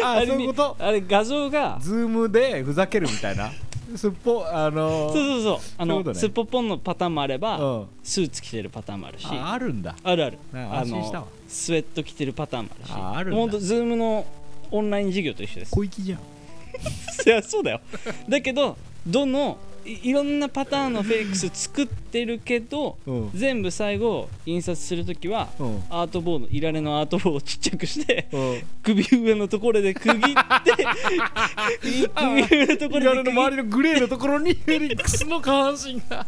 [0.04, 0.76] あれそういうこと？
[0.80, 3.52] あれ画像がズームでふざけるみたいな？
[3.96, 5.60] すっぽあのそうそうそう。
[5.78, 7.88] あのすっぽっぽんのパターンもあればうん。
[8.04, 9.26] スーツ着てるパターンもあるし。
[9.30, 9.96] ああるんだ。
[10.04, 10.38] あるある。
[10.54, 12.92] あのスウェット着てるパターンもあるし。
[12.94, 13.38] ああるんだ。
[13.38, 14.26] ほんとズームの
[14.72, 15.72] オンライン授業と一緒です。
[15.72, 16.20] 小粋じゃん。
[17.26, 17.82] いやそうだよ。
[18.28, 23.32] だけどどのいいろんなパターンのフェリックス作ってるけどうん。
[23.34, 25.84] 全部最後印刷するときはうん。
[25.90, 28.62] アートボードイラレのアートボードをちっちゃくしてうん。
[28.84, 30.86] 首上のところで区切って
[32.16, 36.26] 首上のところで屋根の周りのグレーのところにフェリックスの下半身が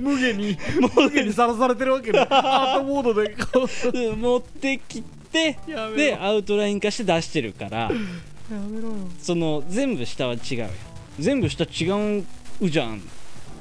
[0.00, 3.92] 無下に無下にさらされてるわけね アートモードでこう。
[3.92, 5.02] り持ってき
[5.32, 5.58] て
[5.96, 7.90] でアウトライン化して出してるからや
[8.68, 8.94] めろよ。
[9.18, 10.68] その全部下は違うよ。
[11.18, 12.20] 全部下違
[12.60, 13.00] うじゃんっ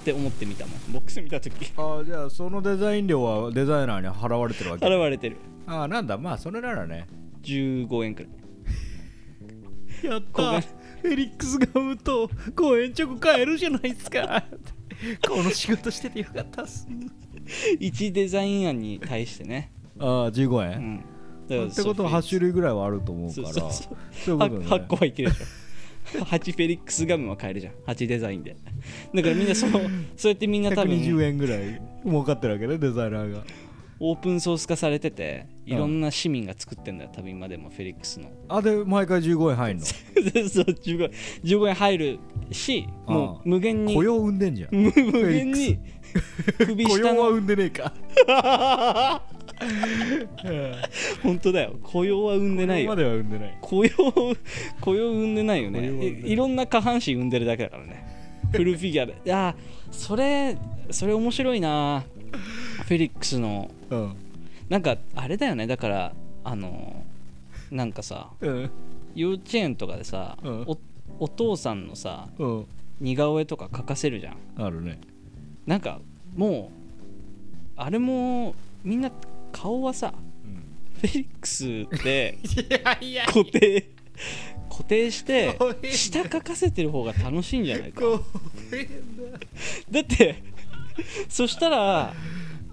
[0.04, 0.92] て思ってみたもん。
[0.92, 1.72] ボックス見た時。
[1.78, 4.86] あじゃあそのデザイン料はデザイナーに払われてるわけ？
[4.86, 5.38] 現れてる。
[5.68, 6.18] あなんだ。
[6.18, 7.08] まあそれならね。
[7.44, 8.32] 15円くらい。
[10.06, 10.62] やっこが。
[10.62, 14.44] フェリックスガムと5円チョコ買えるじゃないですか。
[15.28, 16.88] この仕事しててよかったっす。
[17.80, 23.48] 1デザイン案に対してね、ああ15う円、ん、だからってことは8種類ぐらいはあると思うから。
[23.48, 23.72] そうそう
[24.14, 24.34] そう。
[24.34, 24.66] いうことね。
[24.68, 25.46] 8, 個はいけるでしょ。
[26.20, 27.74] 8フェリックスガムは買えるじゃん。
[27.88, 28.56] 8デザインで。
[29.14, 29.80] だからみんなその
[30.18, 33.44] そうやってみんな多120分円ぐらい儲かってるわけねデザイナーが。
[34.04, 38.32] オープンソース化されてていろんな市民が作ってんだよ多分今でもフェリックスの。
[38.50, 39.86] あで毎回15円入んの？
[39.86, 41.12] そう15円
[41.44, 42.20] 15円入る
[42.52, 44.76] しもう無限に雇用生んでんじゃん。
[44.76, 45.78] 無無限に
[46.58, 47.16] 首雇下の。
[47.16, 47.94] 用は生んでねえか。
[51.22, 51.76] 本当だよ。
[51.84, 52.90] 雇用は生んでないよ。
[52.90, 53.58] までは生んでない。
[53.62, 53.92] 雇用
[54.82, 55.80] 雇用生んでないよね。
[55.80, 56.30] 雇用は生んでない。
[56.30, 58.08] いいろんな下半身生んでるだけだからね。
[58.52, 59.14] フルフィギュアで。
[59.14, 59.56] いや
[59.92, 60.58] それ
[60.90, 62.04] それ面白いな。
[62.86, 63.70] フェリックスの。
[63.90, 64.16] うん。
[64.70, 65.68] なんかあれだよね。
[65.68, 67.04] だからあの
[67.70, 68.72] なんかさうん。
[69.16, 70.64] 幼稚園とかでさ、うん。
[70.68, 70.78] お
[71.20, 72.66] お父さんのさうん。
[73.00, 74.38] 似顔絵とか描かせるじゃん。
[74.58, 75.00] あるね
[75.72, 76.02] なんか
[76.36, 78.54] もうあれも
[78.84, 79.10] みんな
[79.54, 80.14] 顔はさ
[81.00, 82.38] フェリックスで
[83.28, 83.90] 固定
[84.70, 85.58] 固定して
[85.94, 88.02] 下描かせてる方が楽しいんじゃないか。
[88.02, 88.20] こ
[89.90, 90.44] だって
[91.30, 92.14] そしたら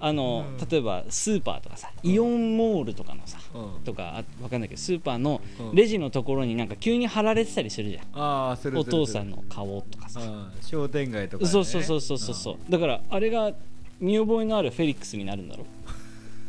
[0.00, 0.68] あの、うん。
[0.68, 3.84] 例えばスーパーとかさイオンモールとかのさううん。
[3.84, 5.74] とかあわかんないけどスーパーのうん。
[5.74, 10.52] レジのところになんか急に貼られてたりするじゃん、ああするお父さんの顔とかさ、うん。
[10.62, 11.50] 商店街とかね。
[11.50, 12.56] そうそうそうそうそうそう。
[12.70, 13.52] だからあれが
[14.00, 15.66] 見覚えのあるフェリックスになるんだろ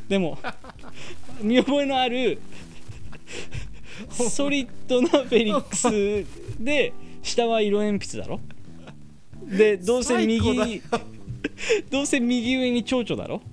[0.07, 0.37] でも
[1.41, 2.39] 見覚えのある
[4.09, 8.39] ソリッドなフェリックスで下は色鉛筆だろ？
[9.45, 10.81] でどうせ右
[11.89, 13.41] どうせ右上に蝶々だろ？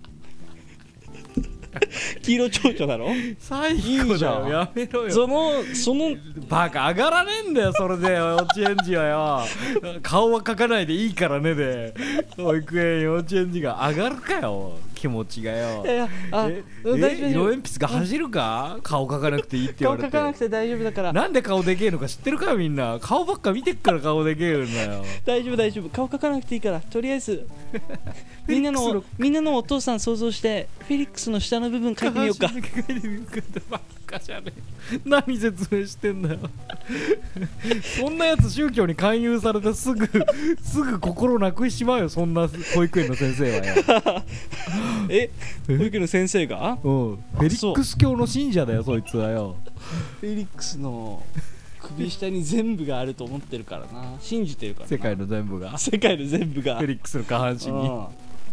[2.22, 3.08] 黄色蝶々だろ？
[3.38, 3.80] 最いい
[4.18, 4.42] じゃん。
[4.44, 5.10] 高だよやめろよ。
[5.10, 6.16] そのその
[6.48, 8.14] バカ上がらねえんだよそれで。
[8.14, 9.42] 幼稚園児はよ。
[10.02, 11.94] 顔は描かないでいいからねで。
[12.36, 15.84] 保育園幼稚園児が上がるかよ気持ちがよ。
[15.84, 17.28] いやいやあえうん大丈夫。
[17.28, 18.78] え色鉛筆が走るか？
[18.82, 20.10] 顔描かなくていいって言われて。
[20.10, 21.12] 顔描かなくて大丈夫だから。
[21.12, 22.98] なんで顔でけえのか知ってるかみんな。
[23.00, 25.04] 顔ばっか見てっから顔でけえんだよ。
[25.24, 25.88] 大丈夫大丈夫。
[25.90, 26.80] 顔描かなくていいから。
[26.80, 27.46] とりあえず
[28.48, 32.48] みんなのみんなのお父さん想像してフェリックスの下の部分描いてみようか。
[32.48, 33.38] てみようか。
[33.38, 34.52] ってばっかじゃね
[34.92, 35.00] え。
[35.04, 36.38] 何説明してんだよ。
[38.00, 40.06] そんなやつ宗教に勧誘されてすぐ
[40.62, 43.74] すぐ心なくしちまうよそんな保育園の先生はよ。
[45.08, 45.30] え？
[45.66, 46.78] 保育園の先生が？
[46.84, 47.16] うん。
[47.16, 49.56] フェリックス教の信者だよそいつはよ。
[50.20, 51.22] フェリックスの
[51.80, 54.14] 首下に全部があると思ってるからな。
[54.20, 54.90] 信じてるからな。
[54.90, 55.70] 世界の全部が。
[55.70, 56.80] フ世界の全部が。
[56.80, 57.88] ェリックスの下半身に。
[57.88, 58.06] うん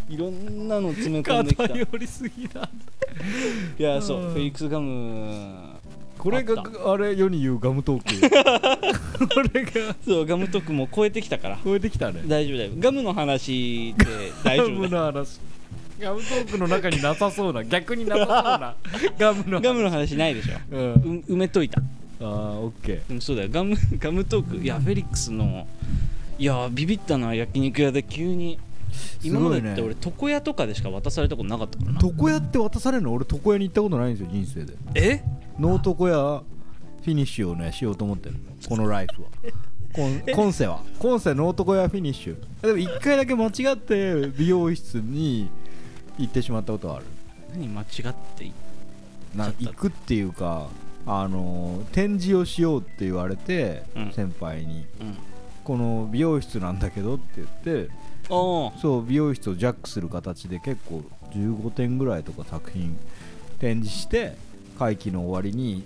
[0.10, 1.64] いろんなの詰め込んできた。
[1.66, 2.70] い偏りすぎだ。
[3.78, 4.30] やそううん。
[4.32, 5.74] フェリックスガム
[6.18, 8.22] これがああれ世に言うガムトー
[9.20, 9.28] ク。
[9.36, 11.60] これがそうガムトークも超えてきたから。
[11.64, 12.22] 超えてきたね。
[12.26, 12.72] 大丈夫だよ。
[12.80, 14.06] ガムの話で
[14.44, 15.04] 大丈ガム夫だよ。
[15.04, 15.40] の話。
[16.00, 17.64] ガムトークの中になさそうな。
[17.66, 18.76] 逆になさそうな。
[19.20, 19.64] ガムの話。
[19.64, 20.54] ガムの話ないでしょ。
[20.72, 20.94] うん。
[20.94, 21.82] う埋めといた。
[21.82, 21.84] あ
[22.22, 23.08] あオッケー。
[23.10, 23.50] でもそうだよ。
[23.52, 24.64] ガムガムトーク。
[24.64, 25.68] いやフェリックスの
[26.40, 28.02] いやビビったな焼肉屋で。
[28.02, 28.60] 急に
[29.24, 32.00] 今までって俺床屋とかでしか渡されたことなかったからな。
[32.04, 33.14] 床屋って渡されるの？
[33.14, 34.74] 俺床屋に行ったことないんですよ人生で。
[34.96, 35.24] え？
[35.60, 36.44] ノー床屋
[37.04, 38.36] フィニッシュをねしようと思ってる
[38.68, 39.30] このライフは。
[40.34, 40.82] 今世は。
[41.00, 42.38] 今世ノー床屋フィニッシュ。
[42.62, 45.50] でも一回だけ間違って美容室に
[46.18, 47.06] 行ってしまったことがある。
[47.54, 48.52] 何間違ってい
[49.36, 50.68] な行くっていうか
[51.06, 54.12] あのー展示をしようって言われて、うん。
[54.14, 54.86] 先輩に。
[55.00, 55.18] うん。
[55.64, 57.48] この美容室なんだけどって言っ
[57.86, 57.90] て
[58.28, 62.98] そう美容室をジャックする形で結構15点ぐらいとか作品
[63.60, 64.36] 展示して
[64.80, 65.84] 会期の終わりに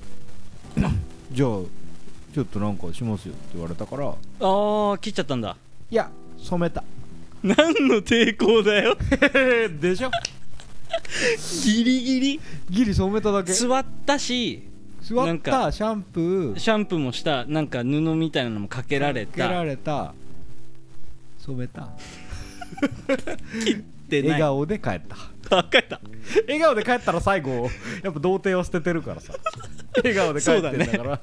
[1.31, 1.49] じゃあ
[2.33, 4.07] ちょっとなんかしますよって言われたから。
[4.09, 4.13] あ
[4.93, 5.57] あ切っちゃったんだ。
[5.89, 6.83] いや染めた。
[7.43, 8.95] 何の抵抗だよ。
[9.81, 10.11] でしょ？
[11.63, 12.39] ギリギリ。
[12.69, 13.53] ギリ染めただけ。
[13.53, 14.63] 座ったし
[15.01, 16.59] 座ったシャンプー。
[16.59, 20.13] シャンプーもしたなんか布みたいなのもかけられかけらたれた。
[21.39, 21.89] 染めた
[24.07, 24.31] でない。
[24.31, 25.01] 笑顔で帰っ
[25.49, 25.57] た。
[25.57, 25.99] あ帰った。
[26.47, 27.69] 笑顔で帰ったら最後
[28.03, 29.33] やっぱ童貞を捨ててるからさ。
[29.97, 31.21] 笑顔で帰ってんだから。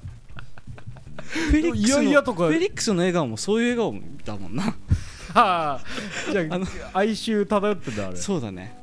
[1.26, 2.46] フェリックスのいやいやとか。
[2.46, 4.62] フェリックスの笑顔もそういう笑顔だもんな。
[4.62, 4.74] は
[5.34, 5.80] あ。
[6.30, 8.16] じゃああの哀愁漂ってんだあれ。
[8.16, 8.76] そうだね。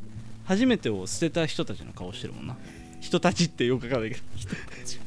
[0.45, 2.57] 初めてを捨てた人たちの顔してるもんな。
[2.99, 4.21] 人たちってよくわかんないけど。
[4.35, 4.99] 人たち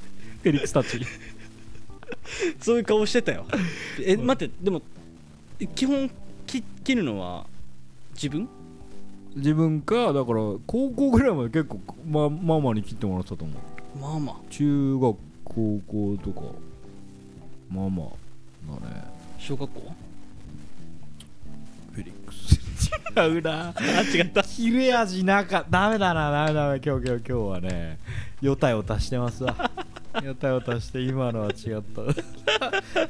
[0.43, 1.01] フェリックスたち。
[2.61, 3.47] そういう顔してたよ。
[4.03, 4.83] え待ってでも
[5.61, 6.11] え基本
[6.63, 7.47] き切るのは
[8.15, 8.49] 自分？
[9.37, 13.99] 自分かだから高校ぐらいまで結構まママに切ってもらってたと思う。
[13.99, 16.41] まあまあ中学高校とか
[17.71, 19.05] ママだね。
[19.39, 19.93] 小学校？
[21.93, 22.61] フェリックス。
[23.17, 23.75] 違うな。
[23.77, 24.43] あ違った。
[24.45, 27.99] 切れ味なかダメだなダメダメ今日今日今日はね
[28.41, 29.71] よたよたしてますわ。
[30.23, 32.03] よたよたして今のは違った。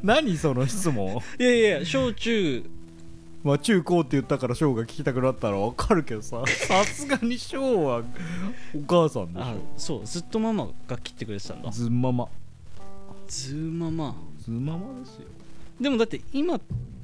[0.02, 1.20] 何その質問？
[1.38, 2.64] いやいや小中
[3.44, 8.02] まあ中高って言ったから翔が聞きたくなったらわかるけどさ さすがに翔は
[8.74, 11.70] お母さんでしあょそうずっとママが切ってくれてたんだ。
[11.70, 12.26] ズンママ。
[13.28, 14.14] ズーママ。
[14.38, 15.26] ズンママですよ。
[15.80, 16.58] でもだって今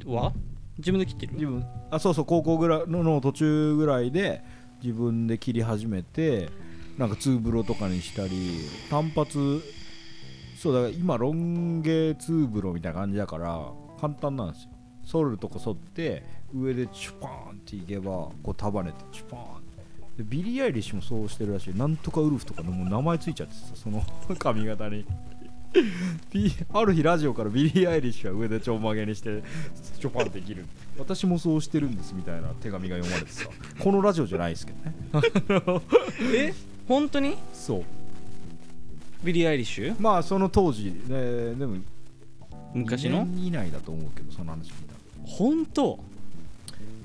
[0.07, 0.33] は
[0.79, 1.33] 自分で切ってる？
[1.35, 4.42] 自分あそうそう高校ぐらいのの途中ぐらいで
[4.83, 6.48] 自分で切り始めて
[6.96, 9.61] なんかツーブロとかにしたり短髪
[10.57, 13.66] そうだから今ロン毛ツーブロみたいな感じだから
[14.00, 14.70] 簡単なんですよ
[15.11, 16.23] 剃るとこ剃って
[16.55, 18.11] 上でチュパーンっていけば
[18.42, 19.44] こう束ねてチュパーン
[20.18, 21.75] でビリー・アイリッシュもそうしてるらしい。
[21.75, 24.03] なんとかウルフとかのもう名前ついちゃってさその
[24.38, 25.05] 髪型に。
[26.33, 29.40] ビある日ラジオからビリー・アイリッシュは上でちょんまげにして
[30.01, 30.66] チョパンできる。
[30.99, 35.83] 私もそうしてるんですみたいな手紙が読まれてさこのラジオじゃないですけどね。
[36.35, 36.55] え
[36.88, 37.37] 本当に？
[37.55, 37.85] そう。
[39.25, 39.96] ビリー・アイリッシュ？
[40.01, 41.77] まあその当時、ね、でも
[42.75, 44.89] 昔の？2年以内だと思うけどその話聞いた
[45.38, 45.99] 本当？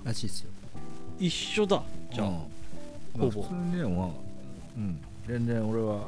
[0.03, 0.49] らしいですよ。
[1.19, 1.81] 一緒だ。
[2.13, 2.33] じゃあ、うん。
[2.33, 3.41] まあほぼ。
[3.43, 4.07] 普通にでもまあ
[4.77, 4.99] うん。
[5.27, 6.07] 全然俺は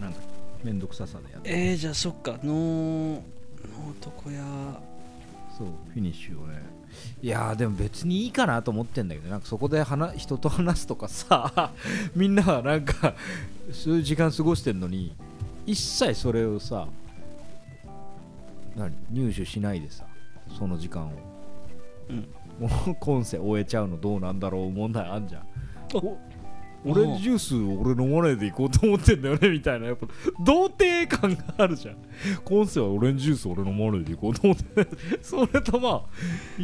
[0.00, 0.18] なんか
[0.62, 2.32] 面倒くささでやってえー、じゃあそっか。
[2.42, 4.80] ノーノー床屋
[5.56, 6.62] そうフィニッシュをね。
[7.22, 11.70] いやーでも別にいいかなと思ってんだけどなんかそこで話人と話すとかさ
[12.16, 13.14] みんなはなんか
[13.72, 15.14] そういう時間過ごしてんのに
[15.66, 16.88] 一切それをさ
[18.74, 20.04] 何入手しないでさ
[20.58, 21.10] その時間を。
[21.10, 21.29] うん
[22.58, 25.46] もう今世終えちゃうのどうなんだろう問題あんじゃん。
[25.94, 26.18] お
[26.82, 30.06] オレンジジュース俺飲まないでいこうと思ってんだよねみたいなやっぱ
[30.42, 31.96] 童貞感があるじゃん。
[32.42, 34.86] 今世はオレンジジュース俺飲まないでいこうと思って
[35.20, 36.02] それとまあ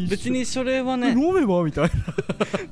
[0.09, 1.91] 別にそれはえね飲めばみたいな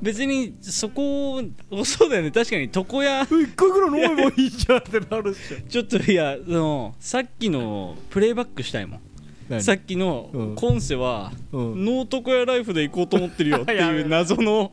[0.01, 1.43] 別にそこを
[1.85, 2.31] そうだよね。
[2.31, 3.21] 確かに床屋。
[3.21, 8.99] 一回ぐらい飲めばいいじゃんってなるじゃんちょっといやそのさっきのプレイバックしたいもん。
[8.99, 9.04] 何
[9.59, 10.55] さっきのうん。
[10.55, 11.85] 今世は、うん。
[11.85, 14.71] ノー床屋ライフで行こうと思ってるよ っていう謎の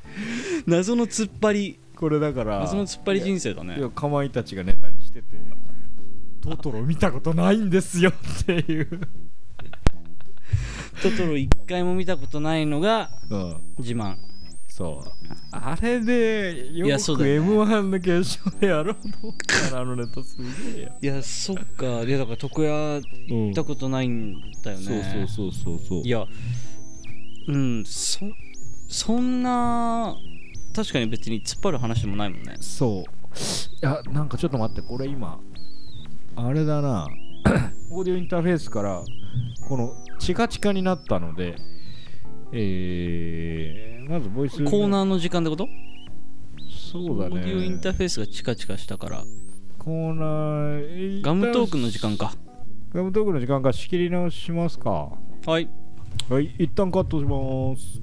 [0.66, 1.78] 謎の突っ張り。
[1.94, 3.76] これだから謎の突っ張り人生だね。
[3.94, 5.26] かまいたちがネタにしてて
[6.40, 8.88] トトロ見たことないんですよ っていう、
[11.02, 14.16] トトロ一回も見たことないのがうん、自慢
[14.78, 15.10] そう。
[15.50, 19.36] あれでよく m 1の決勝でやろうと思っ
[19.70, 20.36] たらあのネタす
[20.72, 21.86] げえよ、いやそっか。
[22.04, 26.02] いやだから床屋行ったことないんだよね、そうそうそうそうそう。
[26.02, 26.24] いや
[27.48, 28.20] うんそ
[28.88, 30.14] そんな
[30.76, 32.56] 確かに別に突っ張る話でもないもんね。
[32.60, 33.02] そう。
[33.02, 33.04] い
[33.80, 34.80] やなんかちょっと待って。
[34.82, 35.40] これ今
[36.36, 37.08] あれだな。
[37.90, 39.02] オーディオインターフェースから
[39.68, 41.56] このチカチカになったので
[42.52, 44.64] えー、まずボイス。
[44.64, 45.68] コーナーの時間ってこと？
[46.90, 47.36] そうだね。
[47.36, 49.22] オーディオインターフェースがチカチカしたから。
[49.78, 52.32] コーナーガムトークの時間か。
[52.92, 55.12] ガムトークの時間か仕切り直しますか。
[55.46, 55.68] はい。
[56.30, 58.02] はい一旦カットします。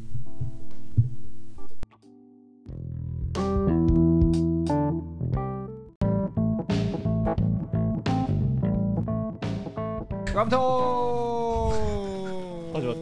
[10.34, 12.96] ガムトーク始まっ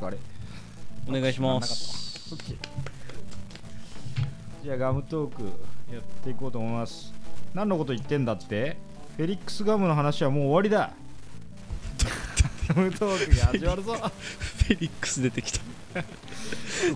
[0.00, 0.06] た。
[0.06, 0.16] あれ？
[1.10, 2.36] お願いします。
[4.62, 5.42] じゃあガムトーク
[5.92, 7.12] やっていこうと思います。
[7.52, 8.76] 何のこと言ってんだって？
[9.16, 10.92] フェリックスガムの話はもう終わりだ。
[12.68, 13.94] ガムトークが始まるぞ。
[13.94, 15.58] フェリックス出てきた。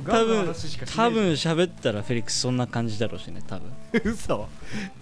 [0.05, 3.73] ガムの多分多分喋ったらフェリックスそんな感じだろうしね多分。
[4.05, 4.49] 嘘。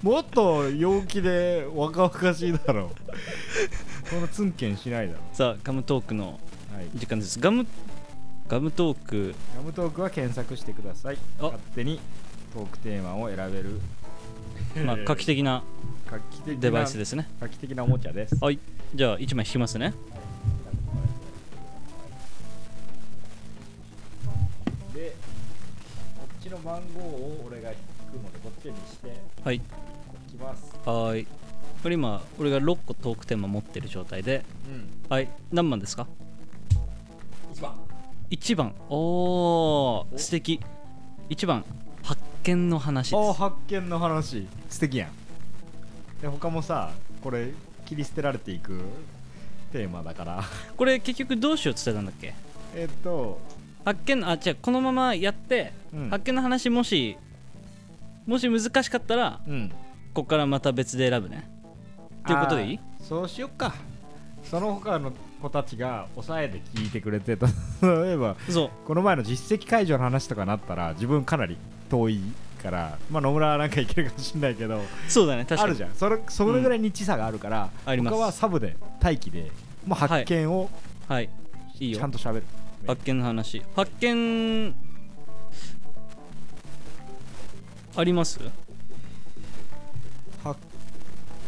[0.02, 2.88] もっと陽気で若々しいだろう。
[4.10, 5.18] このツンケンしないだろ。
[5.34, 6.40] さあガムトークの
[6.72, 7.38] う、はい、時間です。
[7.38, 7.66] ガム
[8.52, 9.34] ガムトーク。
[9.56, 11.16] ガムトークは検索してください。
[11.40, 11.44] あ。
[11.44, 11.98] 勝手に
[12.52, 13.80] トークテーマを選べる。
[14.84, 15.62] まあ画期的な
[16.06, 17.30] 画期的なデバイスですね。
[17.40, 18.36] 画期的なおもちゃです。
[18.38, 18.58] はい。
[18.94, 19.94] じゃあ1枚引きますね。
[24.94, 25.14] で
[26.18, 29.16] こっちの番号を俺が引くのでこっちにして。
[29.42, 29.60] はい。
[29.60, 29.64] こ
[30.28, 30.74] っちます。
[30.84, 31.26] はーい。
[31.82, 34.44] これ今俺が6個トークテーマ持ってる状態で。
[34.68, 34.90] うん。
[35.08, 35.28] はい。
[35.50, 36.21] 何番ですか？1番
[38.32, 38.74] 1番。
[38.88, 40.18] おー。
[40.18, 40.58] 素敵。
[41.28, 41.66] 1番。
[42.02, 43.14] 発見の話です。
[43.14, 44.48] お発見の話。
[44.70, 45.10] 素敵やん。
[46.22, 47.50] で他もさこれ
[47.84, 48.80] 切り捨てられていく
[49.70, 50.42] テーマだから。
[50.78, 52.34] これ結局どうしようって言ってたんだっけ？
[52.74, 53.38] えっと
[53.84, 56.08] 発見あじゃあこのままやって、うん。
[56.08, 57.18] 発見の話もし
[58.24, 59.68] もし難しかったらうん。
[60.14, 61.50] ここからまた別で選ぶね。
[62.22, 62.78] っていうことでいい？
[62.78, 63.74] あーそうしよっか。
[64.42, 65.12] その他の
[65.42, 67.46] 子たちが抑えで聞いてくれてた。
[67.82, 68.36] 例えば
[68.86, 71.56] この前の実績解除の話とかなったら自分かなり
[71.90, 72.20] 遠い
[72.62, 75.62] からまあ野村はなんかいけるかもしれないけどそうだね確かに。
[75.62, 75.94] あるじゃん。
[75.94, 78.14] それそれぐらいに知差があるから、あります。
[78.16, 79.50] 他はサブで待機で
[79.86, 80.70] もう発見を
[81.08, 81.28] はい。
[81.80, 82.44] いいちよゃんと喋る、
[82.86, 83.60] 発見の話。
[83.74, 84.74] 発見
[87.96, 88.38] あります？
[88.38, 88.50] 発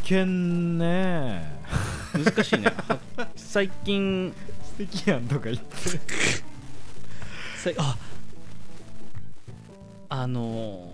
[0.04, 1.42] 見ね。
[2.12, 2.66] 難しいね。
[3.16, 5.64] は最近素敵やんとか言って
[7.78, 7.96] あ
[10.10, 10.88] あの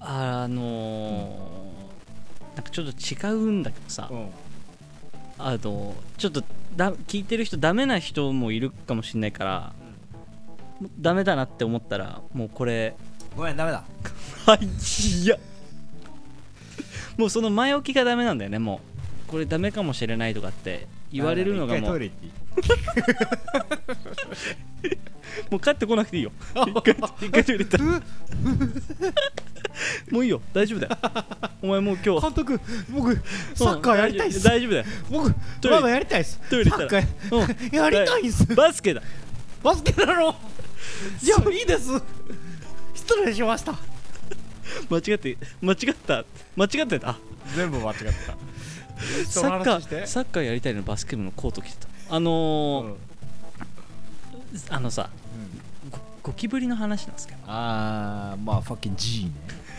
[0.00, 0.04] ー、
[0.44, 1.66] あのー
[2.56, 4.28] なんかちょっと違うんだけどさ、うん。
[5.38, 6.42] あのちょっと
[6.74, 9.74] だ聞いてる人ダメな人もいるかもしれないから、
[10.80, 12.96] もうダメだなって思ったらもうこれ。
[13.36, 13.84] ごめんダメだ。
[14.46, 15.36] はいいや
[17.18, 18.80] もうその前置きがダメなんだよねも
[19.28, 19.30] う。
[19.30, 22.00] これダメかもしれないとかって言われるのがもう。
[25.50, 26.32] もう帰ってこなくていいよ。
[26.54, 27.84] 一回トイレ行ったら。
[30.10, 30.40] もういいよ。
[30.54, 30.96] 大丈夫だよ。
[31.60, 32.60] お前もう今日監督
[32.90, 33.14] 僕
[33.54, 34.42] サッカーやりたいっす。
[34.42, 34.84] 大丈夫だよ。
[35.10, 35.90] 僕トイレ。
[35.90, 36.40] やりたいっす。
[36.48, 37.02] トイレ行ったら。
[37.02, 37.76] サッカーうん。
[37.76, 38.46] やりたいっす。
[38.54, 39.02] バスケだ。
[39.62, 40.34] バスケなの
[41.20, 41.90] じゃあいいです。
[42.94, 43.95] 失礼しました
[44.90, 46.24] 間違って間違った。
[46.56, 47.16] 間違ってた。
[47.54, 48.36] 全部間違った。
[49.28, 51.76] そのサッカーサッカーやりたいのバスケ部のコート着て
[52.08, 52.16] た。
[52.16, 52.96] あのーうん。
[54.70, 55.10] あのさ
[55.90, 57.40] ゴゴキブリの話なんですけど。
[57.46, 59.32] あーまあファッキン G ね。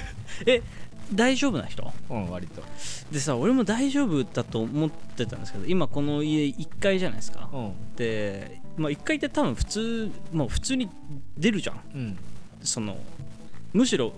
[0.46, 0.62] え
[1.14, 1.92] 大丈夫な人？
[2.10, 2.62] うん割と。
[3.12, 7.50] でさ俺も大丈夫だと思ってたんですけど今この家1階じゃないですか。
[7.52, 7.96] うん。
[7.96, 10.90] で、まあ、1階って多分普通もう普通に
[11.38, 11.82] 出るじゃん。
[11.94, 12.18] うん。
[12.62, 12.98] その
[13.74, 14.14] むしろ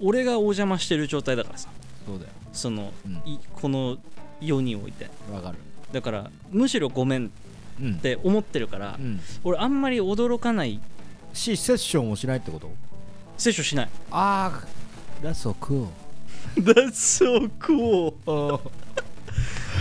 [0.00, 1.68] 俺がお邪魔してる状態だからさ。
[2.06, 2.30] そうだよ。
[2.52, 3.14] その、うん。
[3.30, 3.96] いこの
[4.40, 5.08] 世において。
[5.32, 5.58] わかる。
[5.92, 7.30] だからむしろごめん
[7.80, 7.94] うん。
[7.94, 9.20] って思ってるから、うん。
[9.44, 10.80] 俺あんまり驚かない。
[11.32, 12.70] しセッションもしないってこと？
[13.38, 13.88] 摂取しない。
[14.10, 14.66] ああ
[15.26, 15.88] That's so cool
[16.56, 18.60] That's so cool あ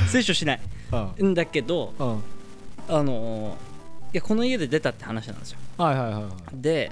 [0.08, 0.62] 摂取しない。
[0.92, 1.34] あん。
[1.34, 2.18] だけどあ
[2.90, 5.58] あのーいやこの家で出たって話なんですよ。
[5.78, 6.34] はいはいはいはい。
[6.54, 6.92] で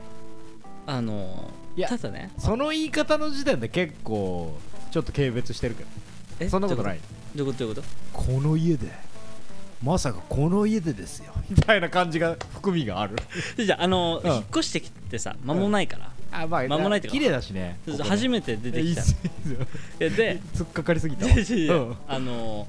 [0.88, 2.32] あのーいやただね。
[2.38, 4.56] その言い方の時点で結構
[4.92, 5.90] ちょっと軽蔑してるけど。
[6.40, 7.00] えそんなことない。
[7.36, 7.88] どういうことどういうこと？
[8.34, 8.88] この家で
[9.82, 11.34] まさかこの家でですよ。
[11.50, 13.16] みたいな感じが含みがある。
[13.58, 14.36] で じゃあ、あのーうん。
[14.38, 17.12] 引っ越してきてさ間もないから、あまあ間もないってか。
[17.12, 17.80] 綺麗だしね。
[18.04, 19.02] 初めて出てきた。
[19.02, 19.06] い
[20.00, 22.68] やで突っかかりすぎたあの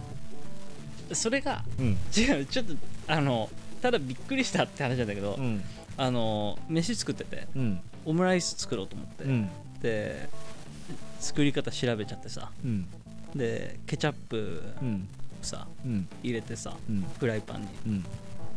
[1.10, 1.98] ーそれがうん。
[2.16, 2.74] 違うちょっと
[3.06, 3.50] あの
[3.82, 5.62] ただびっくりしたって話なんだけど、うん
[5.96, 7.80] あの飯作っててうん。
[8.04, 9.50] オムライス作ろうと思って、うん。
[9.80, 10.28] で
[11.20, 12.50] 作り方調べちゃってさ。
[12.64, 12.86] うん。
[13.34, 15.08] でケチャップうん。
[15.42, 16.08] さうん。
[16.22, 17.04] 入れてさうん。
[17.18, 17.68] フライパンに。
[17.86, 18.04] うん。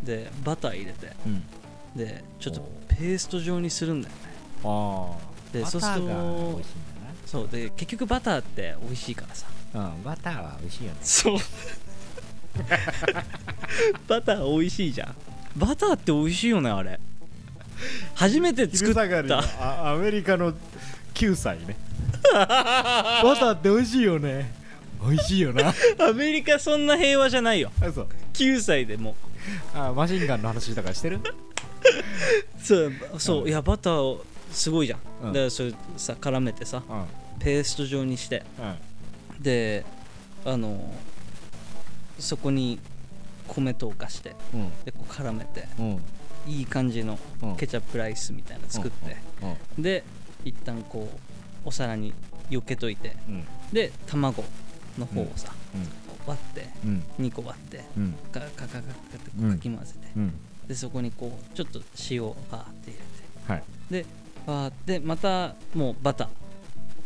[0.04, 1.14] でバター入れて。
[1.26, 1.44] うん。
[1.96, 4.22] でちょっとペースト状にするんだよね。
[5.54, 6.88] でそうするとバターが美味しいん
[7.26, 9.48] そうで結局バターって美味しいからさ。
[10.04, 10.98] バターは美味しいよね。
[11.02, 11.38] そう。
[14.08, 15.16] バター美味しいじゃん。
[15.58, 17.00] バターって美味しいよねあれ
[18.16, 19.40] 初めて作った。
[19.60, 20.54] あアメリカの
[21.14, 21.76] 9歳ね。
[22.34, 24.54] バターって美味しいよね。
[25.02, 25.74] 美味しいよな。
[26.00, 27.72] アメリカそんな平和じゃないよ。
[27.82, 28.08] あそう。
[28.34, 29.16] 9歳でも。
[29.74, 31.20] あマシンガンの話とかしてる？
[32.62, 33.48] そうそう、うん。
[33.48, 34.20] いやバター
[34.52, 35.34] すごいじゃん、うん。
[35.34, 37.06] だからそれさ絡めてさうん。
[37.40, 38.44] ペースト状にして。
[39.40, 39.86] で
[40.46, 40.94] あの
[42.20, 42.80] そこに
[43.48, 44.72] 米とかしてうん。
[44.84, 45.68] でこう絡めて。
[45.80, 46.02] うん
[46.48, 47.56] いい感じのうん。
[47.58, 49.18] ケチャップライスみたいなの作って、
[49.78, 49.84] うん。
[49.84, 50.04] で
[50.46, 51.18] 一旦こう
[51.66, 52.14] お皿に
[52.50, 53.16] よけといて。
[53.28, 53.46] うん。
[53.74, 54.44] で卵
[54.98, 55.88] の方をさ、うん。
[56.26, 57.04] 割ってうん。
[57.20, 58.16] 2個割ってうん。
[58.32, 60.34] カカカカカってかき混ぜて、うん
[60.68, 61.80] でそこにこうちょっと
[62.10, 64.06] 塩をバーって入れてはいで
[64.46, 66.26] バーってまたもうバタ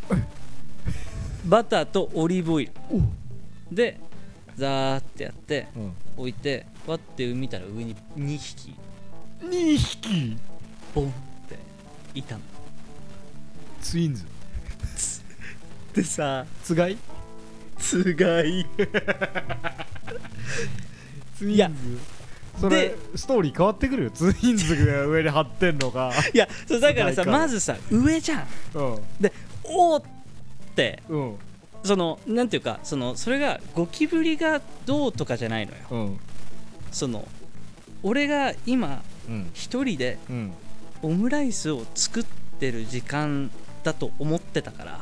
[0.09, 0.21] ー
[1.45, 2.71] バターとオリーブオイル
[3.71, 3.99] で
[4.55, 8.73] ザーってやってうん置いて割って見たら上に2匹
[9.41, 10.37] 2匹。
[10.93, 11.11] ボンっ
[11.49, 11.57] て。
[12.13, 12.41] いたの。
[13.81, 14.25] ツインズ。
[15.93, 16.45] でさ。
[16.63, 16.97] つがい？
[17.77, 18.65] つがい。
[21.37, 21.99] ツインズ。
[22.59, 24.11] それでストーリー変わってくるよ。
[24.11, 26.11] ツインズが上に貼ってんのか。
[26.33, 28.47] いやそうだからさまずさ上じゃん。
[28.75, 28.99] うん。
[29.19, 29.33] で
[29.63, 30.03] おーっ
[30.75, 31.01] て。
[31.09, 31.35] うん。
[31.83, 35.77] そのなんていうかそのそれがゴキブリがどうとかじゃないのよ。
[35.89, 36.19] うん。
[36.91, 37.27] その
[38.03, 39.01] 俺が今うん
[39.53, 40.51] 一人でうん。
[41.03, 42.23] オムライスを作っ
[42.59, 43.49] てる時間
[43.83, 45.01] だと思ってたから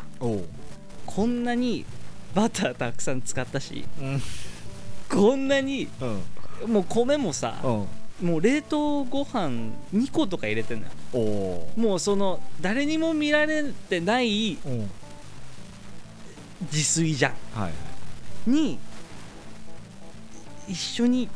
[1.06, 1.84] こんなに
[2.34, 4.22] バターたくさん使ったしうん。
[5.10, 5.90] こんなに
[6.64, 6.74] うん。
[6.74, 8.30] もう米もさうん。
[8.30, 11.68] もう冷凍ご飯2個とか入れてんのよ。
[11.76, 14.90] もうその誰にも見られてないうん。
[16.72, 17.34] 自炊じゃん。
[17.54, 18.50] はい。
[18.50, 18.78] に
[20.68, 21.30] 一緒に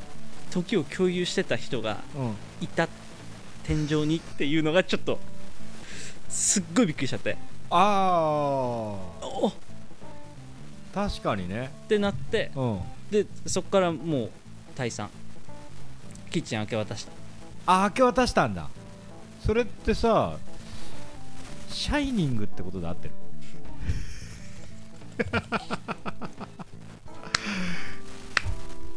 [0.52, 2.88] 時を共有してた人がうんいた
[3.64, 5.20] 天井にっていうのがちょっと
[6.30, 7.38] すっごいびっくりしちゃって。
[7.70, 9.48] あお。
[9.48, 9.54] っ
[10.94, 11.72] あ確かにね。
[11.88, 12.80] てなってうん。
[13.12, 14.30] でそっからもう
[14.76, 15.10] 退散。
[16.32, 17.12] キッチン明け渡した。
[17.66, 18.70] あ明け渡したんだ。
[19.46, 20.38] それってさ
[21.70, 23.14] シャイニングってことで合ってる？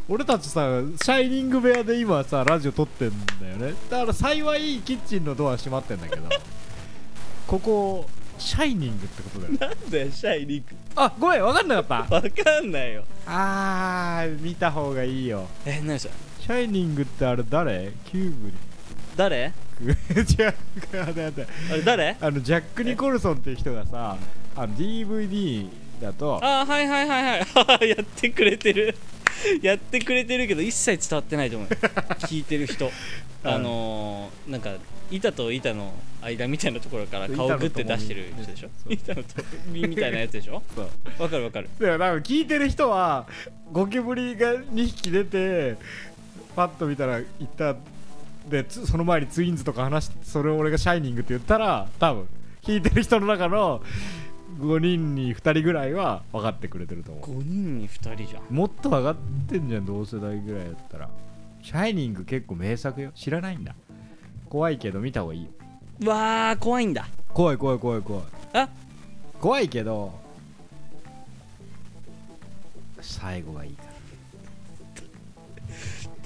[0.09, 0.61] 俺たちさ
[1.03, 3.75] シャイニング部屋で今さラジオ撮ってんだよね。
[3.91, 6.23] だから幸いキッチンのドア閉まってんだけど。
[7.47, 8.07] ここ
[8.39, 9.53] シャイニングってことだよ。
[9.53, 10.65] ねなんだよシャイニング。
[10.95, 12.15] あごめん分かんなかった。
[12.17, 13.05] わかんないよ。
[13.27, 15.49] あー見た方がいいよ。
[15.65, 16.15] え何それ？
[16.41, 17.93] シャイニングってあれ誰？
[18.05, 18.53] キューブ
[19.17, 19.53] 誰？
[19.81, 20.55] リ 違う
[20.93, 21.31] あれあ
[21.77, 22.17] れ誰？
[22.21, 24.17] あのジャック・ニコルソンっていう人がさ
[24.55, 25.69] あの DVD
[26.01, 27.89] だとあーはいはいはいはい。
[27.91, 28.97] やってくれてる
[29.63, 31.69] やってくれてるけど一切伝わってないと思う。
[31.69, 32.91] 聞いてる人。
[33.45, 34.75] あのー、なんか
[35.11, 38.69] 板と板の間みたいなところから顔グッて出してる人でしょ？
[38.89, 39.29] 板のと
[39.69, 40.63] みたいなやつでしょ？
[41.19, 41.69] わかるわかる。
[41.79, 43.27] だから多分聞いてる人は
[43.73, 45.77] ゴキブリが2匹出て
[46.57, 47.25] パッと見たらい
[47.57, 47.77] た
[48.49, 52.29] でつその前にツインズとか話してそれを俺がシャイニングって言ったら多分
[52.63, 53.83] 聞いてる人の中の
[54.59, 57.25] 5人に2人ぐらいは分かってくれてると思う。
[57.41, 58.55] 5人に2人じゃん。
[58.55, 59.17] もっと上がっ
[59.49, 61.11] てんじゃん同世代ぐらいやったら。
[61.63, 63.11] シャイニング結構名作よ。
[63.15, 63.75] 知らないんだ。
[64.49, 65.49] 怖いけど見た方がいいよ。
[66.01, 67.09] うわー怖いんだ。
[67.33, 68.25] 怖い怖い怖い怖い。
[68.53, 68.69] あ
[69.41, 70.19] 怖いけど
[73.01, 73.91] 最後がいいから。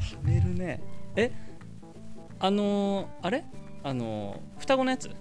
[0.04, 0.82] 食べるね。
[1.16, 1.32] え？
[2.38, 3.44] あのー、あれ？
[3.82, 5.08] あのー、双子のやつ？
[5.08, 5.14] は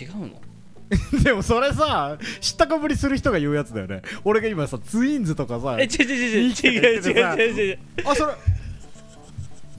[0.00, 0.40] 違うの？
[1.24, 4.02] でもそれさ知ったかぶりする人が言うやつだよね。
[4.24, 7.50] 俺が今さツインズとかさえ違う違う違う違う違う。
[7.50, 8.32] 違う違うあそれ。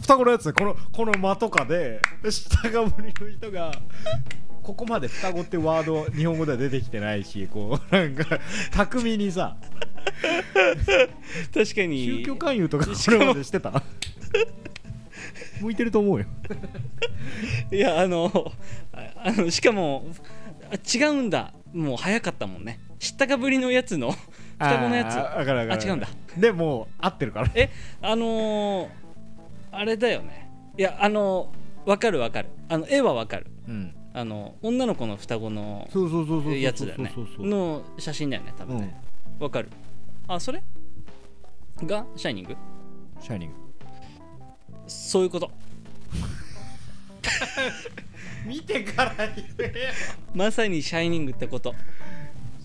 [0.02, 2.00] 双子のやつこのこの間とかで
[2.30, 3.72] 知ったかぶりの人が
[4.64, 8.40] ここまで双子ってワード日本語では出てきてないしこうなんか
[8.72, 9.58] 巧みにさ
[11.54, 12.06] 確かに。
[12.06, 13.82] 宗教勧誘とかそれまでしてた？
[15.62, 16.26] 向いてると思うよ。
[17.72, 18.52] いやあの
[18.94, 20.06] あのしかも
[20.76, 21.54] 違うんだ。
[21.74, 22.80] もう早かったもんね。
[23.00, 25.16] 知ったかぶりのやつの双子のやつ。
[25.16, 26.08] あ違うんだ。
[26.38, 27.52] でも合ってるから。
[27.54, 27.70] え
[28.02, 28.90] あのー、
[29.72, 30.50] あれだよね。
[30.78, 31.52] いやあの
[31.86, 32.50] わかるわかる。
[32.70, 33.48] あの絵はわかる。
[33.68, 33.94] うん。
[34.14, 35.88] あの女の子の双子の
[36.60, 37.14] やつだよね。
[37.40, 39.00] の写真だよね多分ね。
[39.40, 39.70] わかる。
[40.28, 40.64] あそれ？
[41.84, 42.56] がシャイニング？
[43.22, 43.56] シャイニング。
[44.88, 45.52] そういうこと
[48.46, 49.72] 見てから言えよ。
[50.34, 51.74] まさにシャイニングってこと。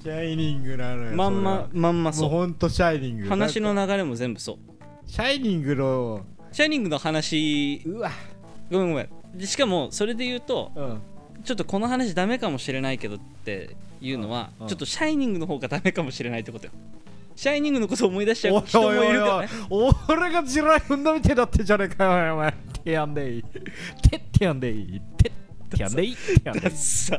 [0.02, 2.28] シャイニングなのよまんままんまそう。
[2.28, 3.28] ほんとシャイニング。
[3.28, 4.58] 話の流れも全部そう。
[5.06, 7.82] シャイニングのシャイニングの話。
[7.86, 8.10] うわ。
[8.70, 9.08] ごめんごめん。
[9.34, 11.00] でしかもそれで言うとうん。
[11.44, 16.72] ちょっとこの話ダメかもしれないけどっていうのはうんちょっとシャイニングの方がダメかもしれないってことよ。
[17.34, 19.06] シャイニングのことを思い出しちゃおいう人もおいおい。
[19.06, 19.48] おいいるからね。
[20.08, 22.52] 俺が地雷踏んだみてえだってじゃねえかよお前。
[22.84, 23.58] てやんでいて
[24.16, 25.32] ってやんでいてっ
[25.76, 26.72] てやんでいてやんでダい。
[26.72, 27.18] ッサ。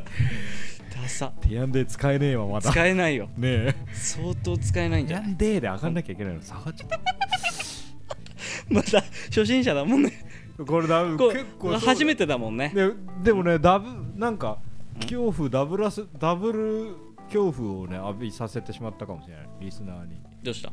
[1.02, 1.28] ダサ。
[1.28, 2.70] てやんで使えねえわまだ。
[2.70, 3.28] 使えないよ。
[3.36, 5.28] ね相当使えないんえじゃない？
[5.28, 6.88] やんでえで上がんなきゃいけないの下がっちゃっ
[8.70, 10.12] また初心者だもんね。
[10.56, 12.72] たこれだこ結構初めてだもんね。
[12.74, 12.90] で
[13.24, 13.88] でもねダブ
[14.18, 14.58] なんか
[15.00, 16.96] 恐怖ダブラスダブル
[17.26, 19.48] 恐怖をね浴びさせてしまったかもしれない。
[19.60, 20.16] リスナーに。
[20.42, 20.70] どうした？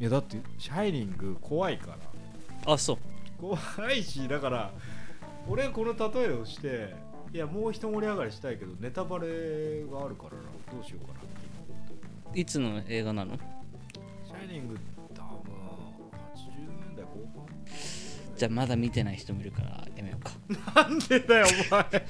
[0.00, 1.96] いやだってシャイニング怖いか
[2.66, 2.72] ら。
[2.72, 2.98] あそう。
[3.38, 3.58] 怖
[3.92, 4.70] いしだから
[5.48, 6.94] 俺はこの例えをして
[7.32, 10.42] いやもう一盛り上がりしたいけどネタバレがあるからな。
[10.72, 11.22] どうしようかなっ
[12.32, 12.40] て。
[12.40, 13.36] いつの映画なの？
[13.36, 14.78] シャイニング
[15.14, 15.28] 多分
[16.34, 16.48] 80
[16.86, 17.10] 年代後
[18.36, 20.30] じゃあまだ見てない人もいるからやめようか。
[20.74, 22.06] 半なんでだよお前。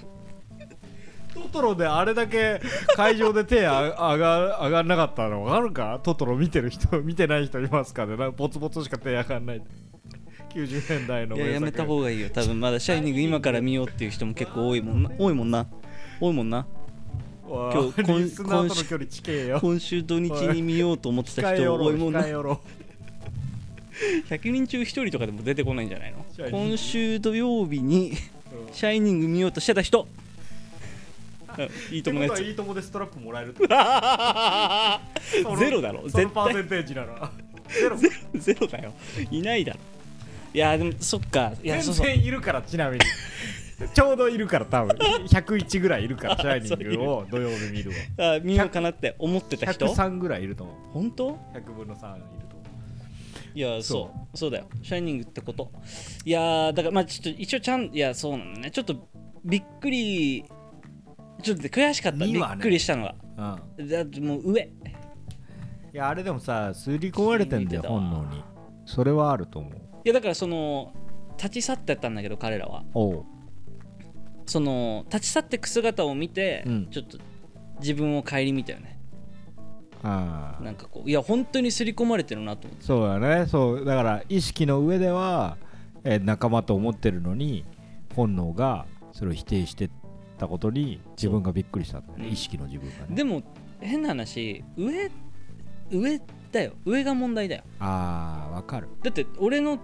[1.35, 2.61] トトロであれだけ
[2.95, 3.82] 会場で手あ
[4.14, 6.01] 上が上がんなかったの分かるか？
[6.03, 8.16] トトロ見てる人見てない人いますかね？
[8.16, 9.62] なんかポツポツしか手上がんない
[10.55, 12.30] 90年代のいややめた方ががいいよ。
[12.30, 15.11] 多分まだシャイニング今から見ようっていう人も結構多いもんな。
[15.18, 15.66] 多いもんな。
[16.20, 16.66] 多いもんな。
[17.46, 19.59] 今今日今リスナーとの距離近えよ。
[19.61, 22.20] 今週土日に見ようと思ってた人多いもんな。
[22.20, 22.61] 控えよろ
[24.28, 26.24] 100 人中1人とかでも出てこないんじゃないの？
[26.50, 28.12] 今週土曜日に
[28.72, 30.07] シャイニング見ようとしてた人。
[31.57, 33.55] う んいいともいいともでストラップもらえる
[35.59, 36.02] ゼロだろ。
[36.02, 36.26] 絶対。
[36.26, 37.30] パーセンテージなら。
[37.68, 37.96] ゼロ。
[38.34, 38.92] ゼロだよ。
[39.30, 39.78] いないだろ
[40.55, 41.52] いやでもそっか。
[41.62, 42.07] いや全そうそう。
[42.07, 43.05] 然いるからちなみに。
[43.92, 44.96] ちょうどいるから多分。
[44.96, 48.36] 101ぐらいいるから シャイニングを土曜日見るわ。
[48.36, 50.76] あ見ようかなって思ってた人？103ぐらいいると思う。
[50.92, 52.64] 本当？100分の3いると思
[53.55, 53.59] う。
[53.59, 54.36] いやそう。
[54.38, 54.68] そうだよ。
[54.82, 55.72] シャイニングってこと？
[56.24, 58.70] いやーだからまあちょっと一応ちゃんいやそうなんだね。
[58.70, 59.09] ちょっと
[59.44, 60.44] びっくり
[61.42, 62.55] ちょっと悔しかった、びにはね。
[62.57, 63.88] っくりしたのがうん。
[63.88, 64.62] だってもう上。
[65.92, 68.42] いやあれでもさ刷り込まれてんだよ本能に。
[68.86, 69.72] それはあると思う。
[69.72, 70.92] いやだからその
[71.36, 72.84] 立ち去ってったんだけど彼らは。
[72.94, 73.24] おう。
[74.46, 76.86] その立ち去ってく姿を見て、うん。
[76.90, 77.18] ちょっと
[77.80, 78.98] 自分を顧みたよね。
[80.02, 80.62] ああ。
[80.62, 82.84] なんかこういや本当に刷り込まれてるなと思って。
[82.84, 83.46] そうだね。
[83.46, 85.57] そうだから意識の上では、
[86.05, 87.64] えー仲間と思ってるのに
[88.14, 89.90] 本能がそれを否定して
[90.38, 92.26] たことに自分がびっくりしたんだよね。
[92.26, 92.28] う。
[92.28, 93.16] ん意識の自分がね。
[93.16, 93.42] でも
[93.80, 95.11] 変な話上
[95.90, 96.20] 上
[96.52, 96.72] だよ。
[96.84, 97.62] 上が問題だよ。
[97.80, 98.88] ああわかる。
[99.02, 99.78] だって俺の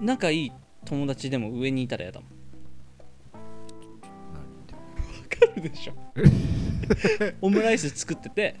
[0.00, 0.52] 仲いい
[0.84, 2.30] 友達でも上にいたら嫌だもん。
[3.32, 3.38] わ
[5.28, 5.94] かるでしょ。
[7.42, 8.56] オムライス作ってて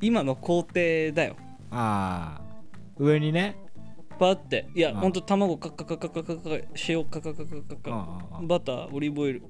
[0.00, 0.74] 今の工程
[1.12, 1.36] だよ。
[1.70, 2.42] ああ
[2.98, 3.56] 上にね。
[4.18, 4.68] パって。
[4.74, 4.96] いやうん。
[4.98, 6.50] ほんと卵カッカカカカカカ
[6.88, 9.42] 塩カカカカカカバターオリーブオイル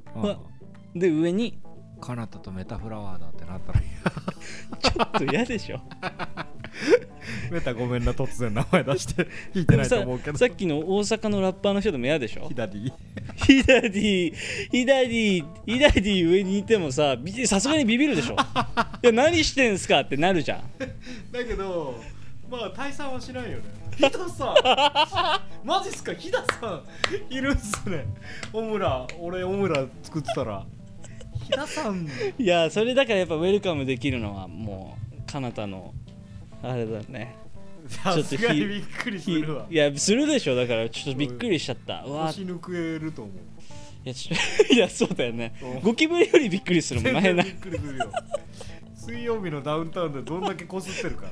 [0.94, 1.61] で上に
[2.00, 5.80] カナタとメタフラワーだってなったらちょっと嫌でしょ
[7.53, 10.38] メタごめんな突然名前出して聞いてないと思うけど。
[10.38, 12.48] ささっきの大阪のラッパーの人でも嫌でしょ？
[12.48, 12.92] 左。
[13.36, 14.34] ヒダディ
[14.70, 18.34] ヒダディヒダディ上にいてもさびさすがにビビるでしょ？
[18.34, 18.36] い
[19.07, 20.62] や何してんすかってなるじゃん。
[21.30, 21.94] だけど
[22.50, 23.64] まあ退散はしないよね。
[23.96, 24.55] ヒダさん。
[25.66, 26.14] マジっすか？
[26.14, 26.82] ヒダさ
[27.30, 27.34] ん。
[27.34, 28.07] いるんすね。
[28.53, 30.64] オムラ俺オムラ作ってたら。
[31.44, 32.09] ヒダさん。
[32.38, 34.96] いやそれだからやっぱウェルカムできるのはも
[35.28, 35.92] うかなたの
[36.62, 37.36] あれだね
[37.93, 39.66] さすがにびっくりすひるわ。
[39.70, 40.88] いやするでしょだから。
[40.88, 42.03] ちょっとびっくりしちゃった。
[42.07, 42.59] うわ腰抜
[42.99, 43.36] けると思う。
[44.05, 44.34] いやちょ
[44.74, 45.55] いやそうだよね。
[45.62, 45.80] うん。
[45.82, 47.43] ゴキブリよりびっくりするもんな変な。
[47.45, 48.12] びっくりするよ。
[48.95, 51.26] 水曜日のダウンタウンでどんだけこすってるか。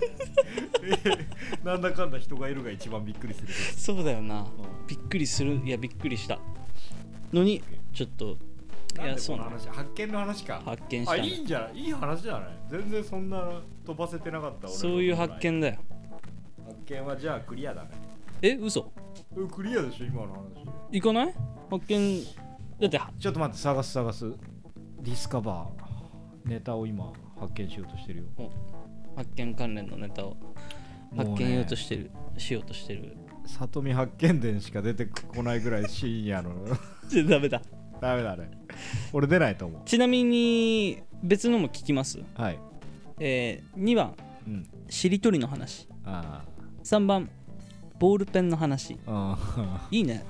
[0.83, 1.27] え
[1.65, 4.41] なんだかんだ人がいるが一番びっくりするそうだよな。
[4.41, 4.47] うん。
[4.89, 5.61] びっくりする。
[5.65, 6.39] いやびっくりした。
[7.33, 8.37] のにちょっと
[9.01, 10.61] いやそうなの発見の話か。
[10.65, 12.43] 発見したのあいいんじゃないいい話じゃない？
[12.71, 15.75] 全然そんな飛ばせてなかったそういう発見だよ。
[15.77, 15.85] 発
[16.91, 17.91] 見はじゃあクリアだね。
[18.43, 18.91] え嘘？
[19.33, 20.41] えクリアでしょ今の話。
[20.91, 21.35] 行かない？
[21.71, 22.25] 発見。
[22.81, 24.31] だってちょっと待って探す探す。
[25.01, 26.49] ディスカバー。
[26.49, 28.25] ネタを今発見しようとしてるよ。
[29.15, 30.37] 発見関連のネタを。
[31.17, 33.17] 発見ようとしてる、しようとしてる。
[33.45, 36.53] 里見八犬伝しか出てこないぐらい深夜の。
[37.11, 37.61] ちょダメだ。
[38.01, 38.51] ダメだね。
[39.13, 42.19] 俺出ないと思ちなみに別のも聞きます？
[42.19, 42.59] うはい。
[43.19, 44.15] えー、2番。
[44.47, 44.67] うん。
[44.89, 45.89] しりとりの話。
[46.05, 46.43] あ
[46.91, 47.29] 3番
[48.01, 48.95] ボールペンの話。
[48.95, 48.99] ー。
[49.07, 50.25] あいいね。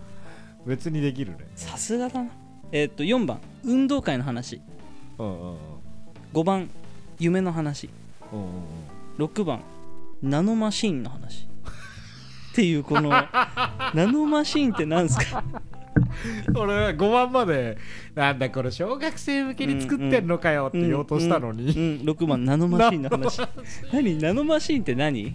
[0.66, 1.38] ー別にできるね。
[1.56, 2.30] さすがだな。
[2.70, 4.60] えーっと4番運動会の話。
[5.18, 5.56] うんうんうん。
[6.34, 6.68] 5番
[7.18, 7.88] 夢の話。
[8.30, 8.46] うんうん
[9.20, 9.24] うん。
[9.24, 9.62] 6番
[10.22, 11.48] ナノマシーンの話。
[12.52, 13.08] っていうこの
[13.94, 15.42] ナノマシーンって何すか？
[16.54, 17.78] 俺は5番まで
[18.14, 23.40] なんだこれ小学生向けに作ってんのかよって言おうとしたのに、うんうん6番ナノマシーンの話。
[23.94, 24.18] 何？
[24.18, 25.34] ナノマシーンって何？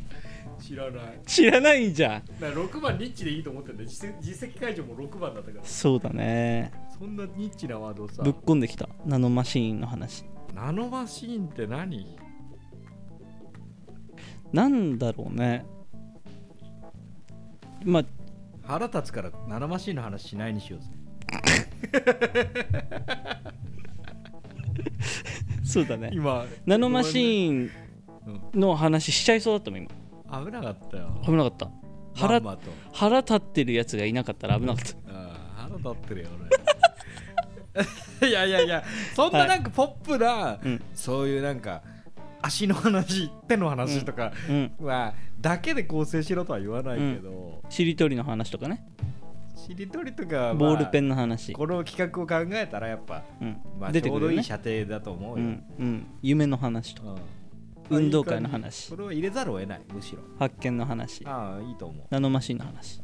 [0.65, 1.19] 知らない。
[1.27, 2.25] 知らないんじゃん。
[2.25, 5.63] だから6番ニッチでいいと思ってんだ実実績解除も6番だったから。
[5.63, 6.71] そうだね。
[6.97, 8.23] そんなニッチなワードをさ。
[8.23, 8.89] ぶっこんできた。
[9.05, 10.25] ナノマシーンの話。
[10.55, 12.17] ナノマシーンって何？
[14.51, 15.67] なんだろうね。
[17.83, 18.05] まあ
[18.63, 20.87] 腹立つからナノマシーンの話しないにしようぜ。
[25.63, 26.09] そうだね。
[26.11, 27.69] 今ナノマシンー
[28.55, 29.91] ンの話しちゃいそうだったもん今
[30.43, 31.21] 危なかったよ。
[31.25, 31.69] 危なかった。
[32.15, 32.71] 腹まんまと。
[32.93, 34.95] 腹立ってるやつがいなかったら危なかった。
[35.55, 38.29] 腹立ってるよ俺。
[38.29, 38.83] いやいやいや
[39.13, 40.81] そんななんかポップな、うん。
[40.93, 41.83] そういうなんか
[42.41, 44.71] 足の話手の話とかうん。
[44.79, 48.85] は、だけで構成しろとは言わないけど、しりとりの話とかね。
[49.55, 51.53] しりとりとか、まあボールペンの話。
[51.53, 53.57] この企画を考えたらやっぱ、うん。
[53.79, 55.63] まあ、出ちょうどいい射程だと思うよ、うん。
[55.79, 56.07] うん。
[56.21, 57.09] 夢の話とか。
[57.09, 57.17] うん
[57.89, 58.83] 運動会の話。
[58.83, 60.19] じそれを入れざるを得ないむしろ。
[60.39, 61.25] 発見の話。
[61.25, 62.05] ああいいと思う。
[62.09, 63.01] ナノマシンの話。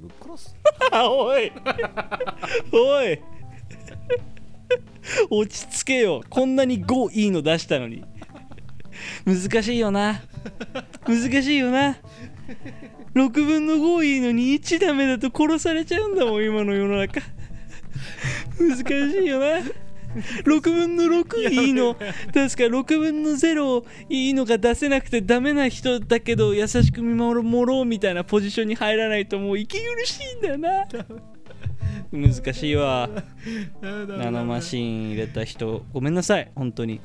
[0.00, 0.56] ぶっ殺す。
[0.92, 1.52] あおい。
[2.72, 3.20] おい。
[5.30, 6.22] 落ち着けよ。
[6.28, 8.04] こんなに5いいの出したのに。
[9.24, 10.22] 難しいよな。
[11.06, 11.96] 難しいよな。
[13.14, 17.20] 6分の5いいのに1ダメだと殺されちゃうんだもん今の世の中。
[18.58, 18.76] 難
[19.12, 19.85] しいよな
[20.44, 21.94] 6分の6いいの。
[21.94, 30.86] 確か6分の0いいのが出せなくてダメな人だけど優しく見守ろうみたいなポジションに入らないともう息苦しいんだよな。
[32.12, 33.08] 難しいわ。
[33.82, 35.84] ナノマシーン入れた人。
[35.92, 37.00] ごめんなさい本当に。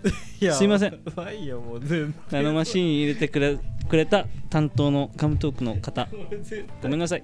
[0.52, 1.00] すいません。
[2.32, 3.58] ナノマシーン入れてくれ
[3.90, 6.08] くれた担当のガムトークの方。
[6.82, 7.22] ごめんなさい。
[7.22, 7.24] ん？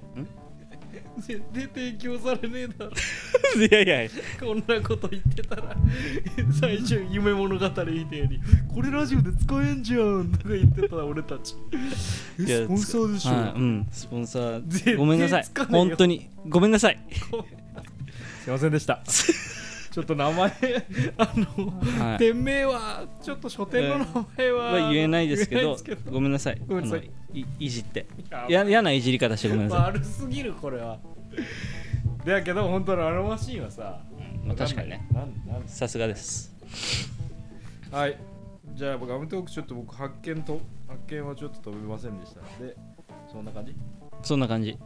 [1.20, 2.92] 絶対提供されねえだろ。
[3.64, 4.10] いやいや。
[4.40, 5.76] こんなこと言ってたら
[6.60, 8.06] 最初夢物語みたいに
[8.72, 11.54] これラジオで使えんじゃんとか言ってた俺たち。
[12.38, 14.96] えいやスポンサーでしょ、はいうんスポンサー。
[14.96, 15.44] ごめんなさい。
[15.70, 16.98] 本当にごめんなさい。
[18.44, 19.02] すいませんでした
[19.90, 20.52] ちょっと名前
[21.16, 22.18] あの、はい。
[22.18, 26.62] 店名はちょっと書店の名前は、えないですけ言えなどいですけごめんなさい。
[26.66, 27.10] ごめんなさい。
[27.32, 28.06] いいじって。
[28.48, 30.98] 嫌ないじり方してごめんなさ悪すぎるこれは。
[32.24, 34.00] だけど本当のあのマシーンはさ、
[34.44, 35.08] まあ確かにね。
[35.66, 36.54] さすがです。
[37.90, 38.18] はい。
[38.74, 42.40] じゃあガムトークちょっと僕発見と発見はちょっと飛べませんでした。
[42.40, 42.76] ので
[43.32, 43.74] そんな感じ？
[44.22, 44.78] そんな感じ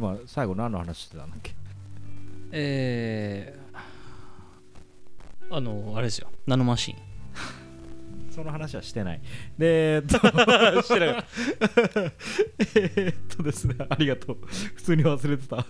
[0.00, 1.52] 今最後何の話してたんだっけ？
[2.52, 6.28] えー、あのあれですよ。
[6.46, 6.98] ナノマシーン。
[8.30, 9.20] その話はしてない。
[9.58, 14.38] でえーっとしてなかったえーっとですねありがとう。
[14.74, 15.66] 普通に忘れてた。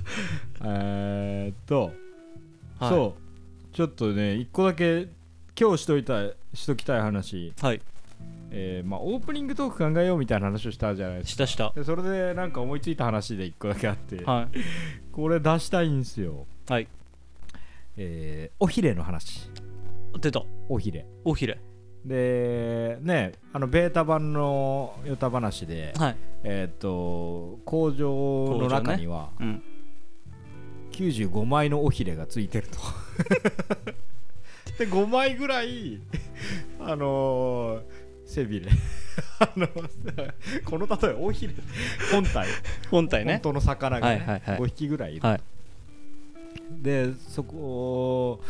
[0.63, 1.93] えーっと、
[2.79, 2.91] はい。
[2.91, 3.75] そう。
[3.75, 5.09] ちょっとね一個だけ
[5.59, 6.23] 今日しといた
[6.55, 7.53] しときたい話。
[7.61, 7.83] はい
[8.53, 11.31] えーまあ、オープニングトーク考えようみたいな話をしたじゃないですか。
[11.31, 11.73] したした。
[11.75, 14.59] でそれでなんか思いついた話で一個だけあって、はい。
[15.13, 16.47] これ出したいんですよ。
[16.69, 16.89] はい。
[17.97, 19.49] えーおひれの話。
[20.21, 20.43] 出た。
[20.69, 21.07] おひれ。
[21.25, 21.59] おひれ。
[22.05, 26.17] でねあのベータ版のヨタ話で、はい。
[26.43, 29.63] えーっと工場の中にはうん
[30.91, 32.79] 95枚のおひれがついてると。
[34.79, 36.01] で5枚ぐらい
[36.81, 37.83] あのー
[38.31, 38.71] 背びれ。
[39.41, 39.67] あの
[40.65, 41.55] この例えおひれ
[42.13, 42.47] 本体。
[42.91, 43.35] 本体ね。
[43.35, 44.59] 本当の魚が、ねはいはいはい。
[44.59, 45.41] 5匹ぐらいいる、はい。
[46.71, 48.41] でそこ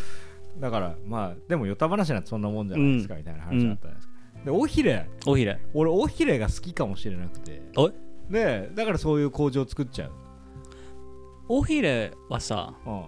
[0.58, 4.08] だからまあでもヨタ話なんてそんなもんじゃないですか、みたいな話だったんです
[4.44, 7.62] でおひれおひれ俺おひれが好きかもしれなくて。
[8.30, 10.12] でだからそういう工場作っちゃう、
[11.48, 13.04] おひれはさうん、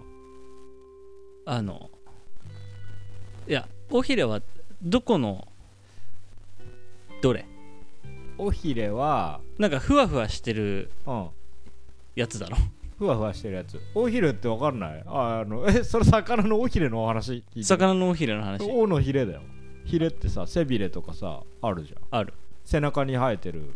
[1.45, 1.89] あの
[3.47, 4.41] いやおひれは
[4.81, 5.47] どこの
[7.23, 7.45] どれ？
[8.37, 11.27] おひれは、なんかふわふわしてるうん、
[12.15, 12.57] やつだろ？
[12.97, 13.79] ふわふわしてるやつ。
[13.95, 15.03] 尾ひれってわかんない？
[15.07, 17.63] ああのえそれ魚の尾ひれのお話聞いてる？
[17.63, 18.69] 魚の尾ひれの話？
[18.69, 19.41] 尾のひれだよ。
[19.85, 22.19] ひれってさ背びれとかさあるじゃん。
[22.19, 22.33] ある。
[22.65, 23.73] 背中に生えてる。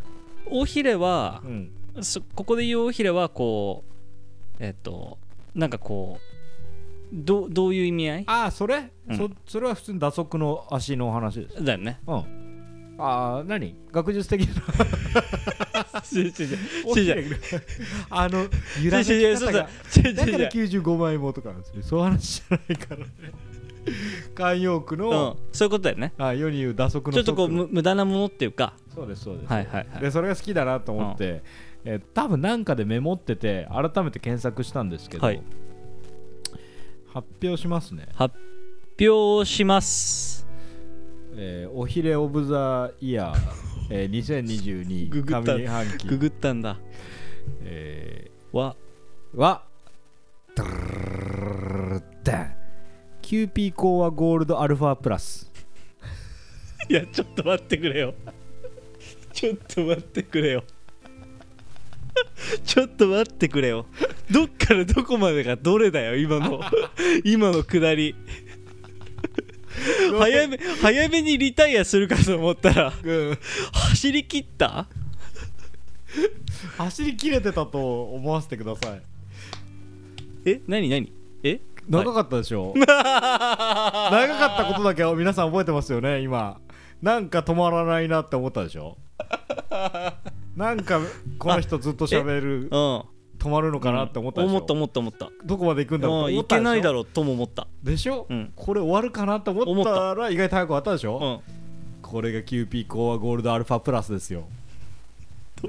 [0.51, 1.71] 尾ひれはうん。
[2.01, 3.85] そここで言う尾ひれはこ
[4.59, 5.17] うえっと
[5.55, 6.21] なんかこう
[7.13, 8.23] どうどういう意味合い？
[8.27, 9.17] ああそれ、うん。
[9.17, 11.63] そそれは普通に打足の足の話です。
[11.63, 12.01] だよね。
[12.07, 12.46] うん
[12.97, 13.75] ああ何？
[13.91, 14.63] 学術的な？
[16.11, 16.33] 違う違う
[16.85, 17.23] 尾ひれ
[18.09, 18.47] あの
[18.83, 19.63] 揺らめ違う違うそうそう。
[19.91, 21.83] き方がだから違う違う95枚もとかなんですよ。
[21.83, 23.05] そういう話じゃないからね。
[24.35, 25.01] 慣用句うん。
[25.01, 26.13] の、そういうことだよね。
[26.17, 28.73] あ世に言う打足のちょっとこう無駄なものっていうか。
[28.93, 30.01] そうですそうです、はいはいはい。
[30.01, 31.43] でそれが好きだなと思って、
[31.85, 35.41] えー多分なんかでメモってて改めて検索したんですけど、はい。
[37.13, 38.35] 発表しますね、発
[38.99, 40.36] 表します
[41.37, 43.37] えーおひれオブザイヤー、
[43.89, 46.07] えー、2022ググった上半期。
[46.07, 46.77] ググったんだ。
[47.61, 48.75] えわ。
[49.35, 49.63] ーは
[50.55, 52.01] ドゥル
[53.21, 55.51] キューピーコアゴールドアルファプラス
[56.87, 58.13] いやちょっと待ってくれよ
[59.33, 60.63] ちょっと待ってくれよ
[62.63, 63.85] ちょっと待ってくれよ
[64.31, 66.61] どっからどこまでがどれだよ今の
[67.25, 68.15] 今のくだり
[70.19, 73.37] 早め早めにリタイアするかと思ったらうん。
[73.73, 74.87] 走り切った？
[76.77, 79.01] 走り切れてたと思わせてください。
[80.45, 81.11] え何何？
[81.43, 81.59] え？
[81.89, 86.59] 長かったでしょ、 長かったことだけは皆さん覚えてますよね今。
[87.01, 88.97] なんか止まらないなって思ったでしょ？
[90.57, 90.99] なんか
[91.37, 92.67] この人ずっと喋る。
[92.71, 93.03] うん
[93.47, 95.29] 止まるのかなって思ったでしょ、思った思った思った。
[95.45, 96.59] どこまで行くんだろうと思ったでしょ？
[96.59, 97.67] けないだろうとも思った。
[97.81, 102.01] でしょ、うんこれ終わるかなと思ったら意外と早く終わったでしょ、うん。
[102.01, 104.47] これがキューピーコアゴールドアルファプラスですよ。
[105.59, 105.65] ち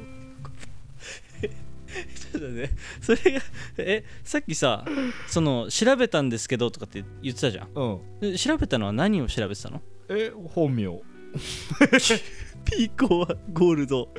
[2.37, 2.71] ょっとね
[3.01, 3.41] それが
[3.79, 4.85] えさっきさ
[5.27, 7.69] その調べたんですけどとかって言ってたじゃん。
[7.75, 7.85] う
[8.27, 8.33] ん。
[8.33, 9.81] で調べたのは何を調べてたの？
[10.11, 11.01] え本名。
[12.65, 14.11] ピーコはゴールド。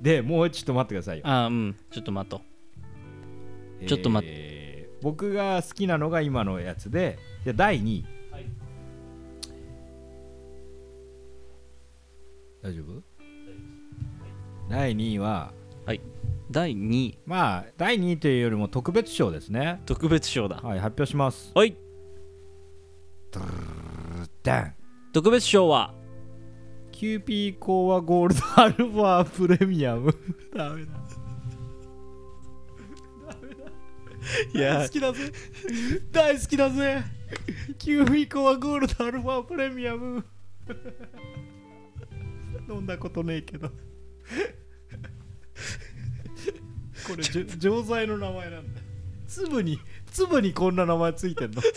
[0.00, 1.24] でもうちょっと待ってくださいよ。
[1.26, 1.76] あーうん。
[1.90, 2.40] ちょっと待とう
[3.86, 4.36] ちょっと待って。
[4.36, 4.50] えー
[5.02, 8.44] 僕が好きなのが今のやつでじゃあ第2位、はい。
[12.62, 13.02] 大丈夫？
[14.68, 15.54] 第2位は？
[16.50, 17.18] 第2位。
[17.24, 19.80] まあ第2位というよりも特別賞ですね。
[19.86, 20.56] 特別賞だ。
[20.56, 21.50] はい発表します。
[21.54, 21.74] はい。
[24.42, 24.74] ダン
[25.14, 25.94] 特別賞は
[26.92, 30.14] キューピーコーワゴールドアルファプレミアム
[30.54, 30.99] ダメだ
[34.54, 34.78] いや。
[34.78, 35.32] 大好きだぜ。
[36.12, 37.02] 大好きだぜ。
[37.78, 40.24] キューピーコーワゴールドアルファプレミアム。
[42.68, 43.68] 飲んだことねえけど。
[43.68, 43.74] こ
[47.16, 47.22] れ
[47.58, 48.80] 錠剤の名前なんだ。
[49.26, 49.78] 粒に
[50.12, 51.62] 粒にこんな名前ついてんの。
[51.62, 51.68] こ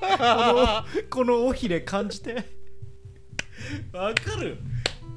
[0.00, 2.34] のこの尾ひれ感じて。
[3.92, 4.58] わかる。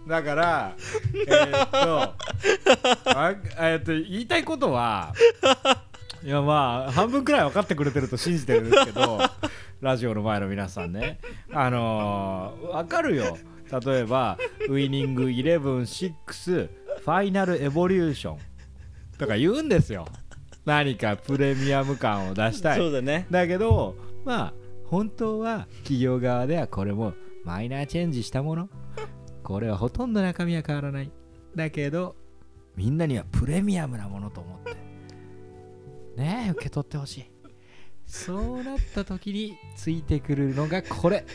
[0.07, 0.75] だから
[1.13, 5.13] えーっとあえーっと言いたいことは
[6.23, 9.19] いやまあ半分くらい分かってくれてると信じてるんですけど
[9.81, 11.19] ラジオの前の皆さんね。
[11.53, 13.37] あのー、分かるよ。
[13.85, 14.37] 例えば
[14.69, 18.37] ウイニングイレブン6ファイナルエボリューション
[19.17, 20.07] とか言うんですよ。
[20.65, 22.77] 何かプレミアム感を出したい。
[22.77, 23.27] そうだね。
[23.29, 23.95] だけど
[24.25, 24.53] まあ
[24.85, 27.13] 本当は企業側ではこれも
[27.43, 28.69] マイナーチェンジしたもの。
[29.43, 31.11] これはほとんど中身は変わらない。
[31.55, 32.15] だけど
[32.75, 34.76] みんなにはプレミアムなものと思って
[36.17, 37.31] ね受け取ってほしい。
[38.05, 41.25] そうなった時についてくるのがこれ。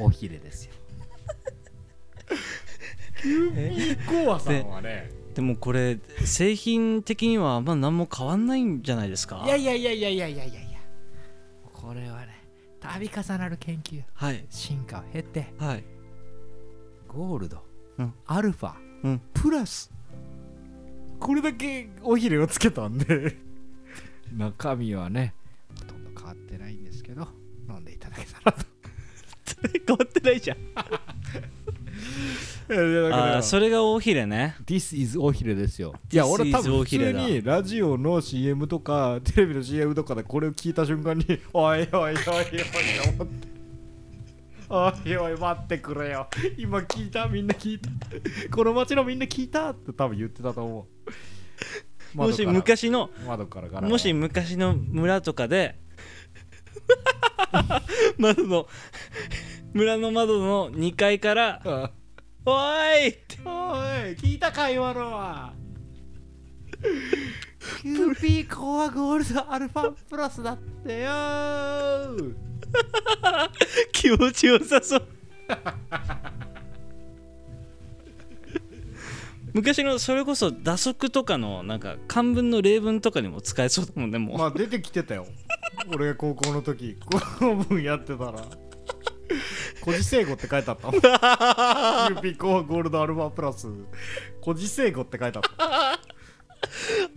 [0.00, 0.72] おひれですよ。
[3.20, 5.10] 急にコアさんはね。
[5.34, 9.42] でもこれ製品的にはあ何も変わんないんじゃないですか？
[9.44, 10.60] いやいやいやいやいやいやいや。
[11.72, 12.44] これはね
[12.80, 15.84] 度重なる研究、はい、進化を経て、はい、
[17.08, 17.64] ゴールド、
[17.98, 19.90] うん、アルファ、うん、プラス。
[21.18, 23.36] これだけおひれをつけたんで。
[24.36, 25.34] 中身はね
[25.78, 27.28] ほとんど変わってないんですけど
[27.68, 28.64] 飲んでいただけたらと。
[29.86, 30.58] 変わってないじゃん。
[32.70, 34.56] あーそれが大ひれね。
[34.66, 35.94] This is おひれですよ。
[36.12, 42.16] いや俺多分普通にラジオの CM とかテレビの CM とかでこれを聞いた瞬間に おいおいおいおいおい
[43.10, 43.48] 思って
[44.68, 46.28] おいおい待ってくれよ。
[46.58, 47.90] 今聞いたみんな聞いた。
[48.54, 51.08] この街のみんな聞いたって多分言ってたと思う
[52.14, 55.78] もし昔の窓からからもし昔の村とかで
[58.18, 58.66] 窓の
[59.72, 61.90] 村の窓の2階からあ
[62.46, 63.38] 「おーい!」って。
[63.44, 65.52] おい聞いた会話のは。
[67.82, 71.08] キューピーコアゴールドアルファプラスだってよ。
[71.08, 72.34] ー
[73.92, 75.02] 気持ちよさそう
[79.54, 85.26] 昔のそれこそ打足とかのなんか漢文の例文とかにも使えそうだもんねもう、まあ出てきてたよ。
[85.94, 86.96] 俺が高校の時
[87.40, 88.44] この文やってたら。
[89.84, 93.68] 故事成語って書いてあったもんキューピーコーワゴールドアルファプラス。
[94.42, 96.00] 故事成語って書いてあった。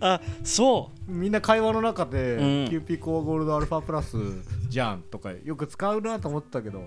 [0.00, 2.68] あそみんな会話の中で、うん。
[2.68, 4.16] キューピーコーワゴールドアルファプラス
[4.68, 6.82] じゃんとかよく使うなと思ってたけど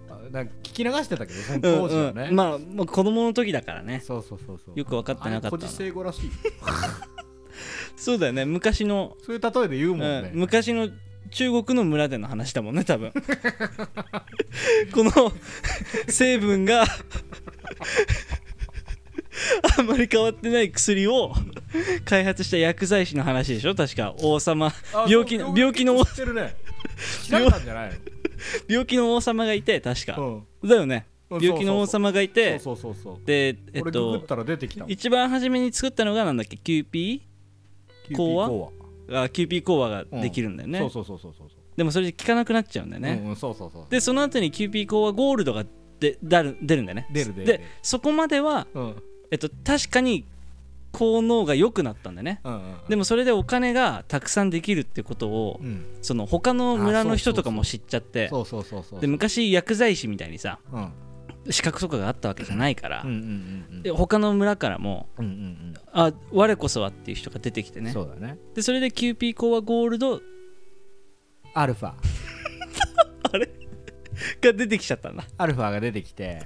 [0.29, 4.01] なんか聞き流してたけどそのう、当時はね、うんうん、まあもう子供の時だからね。
[4.05, 4.79] そうそうそうそう。
[4.79, 5.91] よく分かってなかったらしい。
[7.97, 8.45] そうだよね。
[8.45, 10.89] 昔の、そういう例えで言うもんね、うん、昔の
[11.31, 13.11] 中国の村での話だもんね多分。
[14.93, 15.31] この
[16.07, 16.85] 成分が
[19.77, 21.33] あんまり変わってない薬を
[22.05, 23.75] 開発した薬剤師の話でしょ？
[23.75, 24.13] 確か。
[24.21, 24.73] 王様。
[24.93, 26.01] あ病気病気のね。
[27.23, 27.91] 知られたんじゃない
[28.67, 31.05] 病気の王様がいて確か、の、だよね。
[31.07, 31.11] うん
[31.41, 34.21] 病気の王様がいてそうそうそうでえっと
[34.89, 36.57] 一番初めに作ったのがなんだっけ？
[36.57, 37.21] キューピ
[38.13, 41.47] コーワーあキューピーコーワができるんだよね、そうそうそうそうそう。
[41.77, 45.65] でもそれで効かなくなっちゃうんだよね、うんうんそうそうそうでその後にキューピーコーワゴールドが
[46.01, 47.07] で出る出るんだよね。
[47.13, 49.03] でそこまでは、うん。
[49.31, 50.25] えっと、確かに
[50.91, 52.41] 効能が良くなったんだよね。
[52.43, 55.85] うんうんでもそれでお金がたくさんできるってことを、うん。
[56.01, 58.29] その他の村の人とかも知っちゃって
[58.99, 60.93] で昔薬剤師みたいにさうん。
[61.49, 63.15] 資格とかがあったわけじゃないから、うんうん
[63.71, 67.91] うんで他の村からもうんうんあ我こそはっていう人が出てきてうんね。
[67.91, 68.37] そうだね。
[68.53, 70.21] でそれでキューピーコーワゴールド
[71.53, 71.93] アルファ。
[74.41, 75.23] が出てきちゃったんだ。
[75.37, 76.43] アルファが出てきて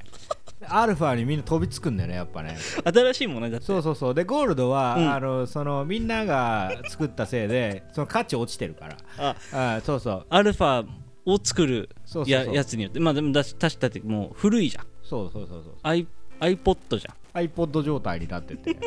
[0.70, 2.58] アルファにみんな飛びつくんだよねやっぱね。
[2.84, 3.66] 新しいものだって。
[3.66, 4.14] そうそうそう。
[4.14, 5.12] でゴールドは、うん。
[5.12, 8.98] あのそのみんなが作ったせいで その価値落ちてるから。
[9.18, 9.36] あ。
[9.78, 10.26] あそうそう。
[10.30, 10.88] アルファ
[11.26, 12.48] を作るそうそうそう。
[12.48, 13.00] ややつによって。
[13.00, 14.86] まあでもだし確かにもう古いじゃん。
[15.04, 15.74] そうそうそうそう。
[15.84, 16.08] I
[16.40, 17.46] iPod じゃん。
[17.46, 18.78] iPod 状態になってて。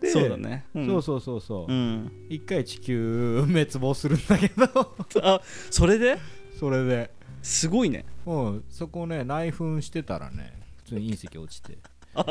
[0.00, 0.86] でそうだね、ん。
[0.86, 2.12] そうそうそうそう、うん。
[2.28, 4.94] 一回地球滅亡するんだけど。
[5.22, 5.40] あ
[5.70, 6.18] それで？
[6.58, 7.10] それで。
[7.42, 11.78] すごいねうんそこね内紛してたらね普通に隕石落ちて。
[12.16, 12.22] そ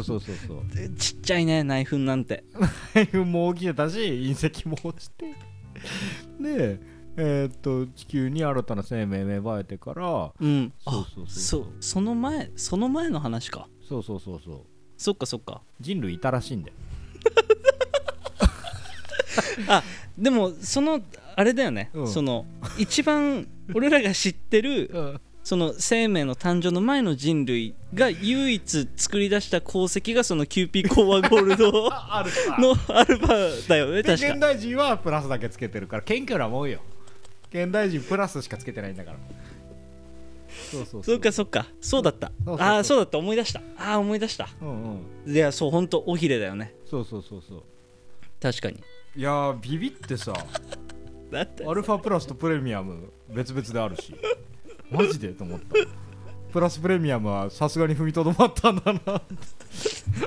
[0.00, 0.62] うそうそうそう。
[0.96, 2.44] ちっちゃいね内紛なんて。
[2.94, 5.34] 内紛も起きてたし隕石も落ちて。
[6.40, 6.80] で
[7.16, 10.72] えーっと地球に新たな生命芽生えてからうん。
[10.78, 11.66] そうあそうそう。
[11.80, 13.68] その前その前の話か。
[13.88, 14.60] そうそうそうそう。
[14.96, 15.62] そっかそっか。
[15.80, 16.74] 人類いたらしいんだよ。
[20.16, 21.00] でもその
[21.36, 22.08] あれだよね、うん。
[22.08, 22.46] その
[22.78, 34.32] 一番俺らが知ってるうんその生命の誕生の前の人類が唯一作り出した功績がそのキューピーコーワゴールド のアルファだよねで確か。
[34.32, 36.80] 現代人はプラスだけつけてるから謙虚なもんよ。
[37.52, 39.18] 現代人プラスしかつけてないんだから。
[40.70, 41.66] そうそうそっかそっか。
[41.80, 42.32] そうだった。
[42.44, 43.18] そうああそうだった。
[43.18, 43.60] 思い出した。
[43.76, 44.48] ああ思い出した。
[44.62, 45.32] うんうん。
[45.34, 46.74] いやそう本当尾ひれだよね。
[46.88, 47.62] そうそうそうそう。
[48.40, 48.82] 確かに。
[49.14, 50.32] いやービビってさ。
[51.30, 51.66] だって。
[51.66, 54.14] アルファプラスとプレミアム別々であるし
[54.94, 55.28] マジで？
[55.28, 55.66] と思った。
[56.52, 59.20] プラスプレミアムはさすがに踏みとどまったんだな。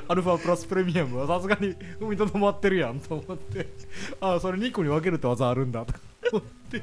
[0.08, 3.66] アルファプラスプレミアムはさすがに踏みとどまってるやんと思って。
[4.20, 5.86] ああそれ2個に分けるって技あるんだ。
[5.86, 5.94] と
[6.32, 6.82] 思って。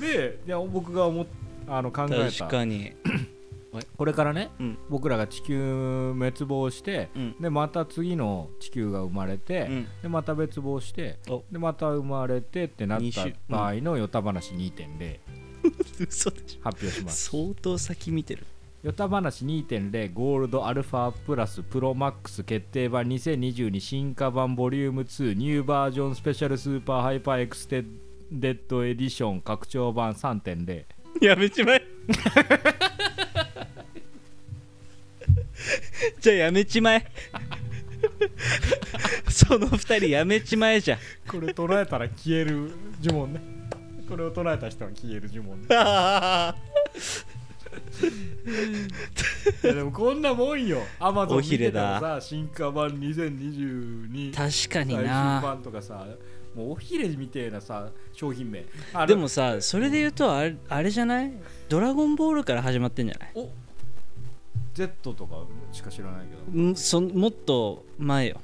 [0.00, 1.26] でいや僕が思っ
[1.66, 2.92] あの考え確たかに。
[3.98, 4.78] これからねうん。
[4.88, 7.36] 僕らが地球滅亡して、うん。
[7.40, 9.86] でまた次の地球が生まれて、うん。
[10.02, 11.42] でまた滅亡してお。
[11.50, 15.18] でまた生まれてってなった場合のヨタ話2.0
[16.08, 16.64] 嘘でしょ。
[16.64, 17.30] 発表します。
[17.30, 18.44] 相当先見てる。
[18.82, 27.84] ヨタ話2.0ゴールドアルファプラスプロマックス決定版2022進化版ボリューム2ニューバージョンスペシャルスーパーハイパーエクステ
[28.30, 30.84] デッドエディション拡張版3.0
[31.20, 31.82] やめちまえ。
[36.20, 37.10] じゃあやめちまえ。
[39.28, 40.98] その二人やめちまえじゃん。
[41.26, 42.70] これ唱えたら消える
[43.02, 43.55] 呪文ね
[44.08, 45.66] これを唱えた人は消える呪文。
[49.62, 50.78] でもこんなもんよ。
[50.98, 56.06] アマゾンお見てたらさ進化版2022確かに最新な版とかさ
[56.54, 58.64] もうおひれみてえなさ商品名。
[59.06, 61.32] でもさそれで言うとあれあれじゃない？
[61.68, 63.30] ドラゴンボールから始まってんじゃない？
[63.34, 63.48] お
[64.74, 65.36] Z とか
[65.72, 66.62] しか知らないけど。
[66.70, 66.76] ん？
[66.76, 68.40] そもっと前よ。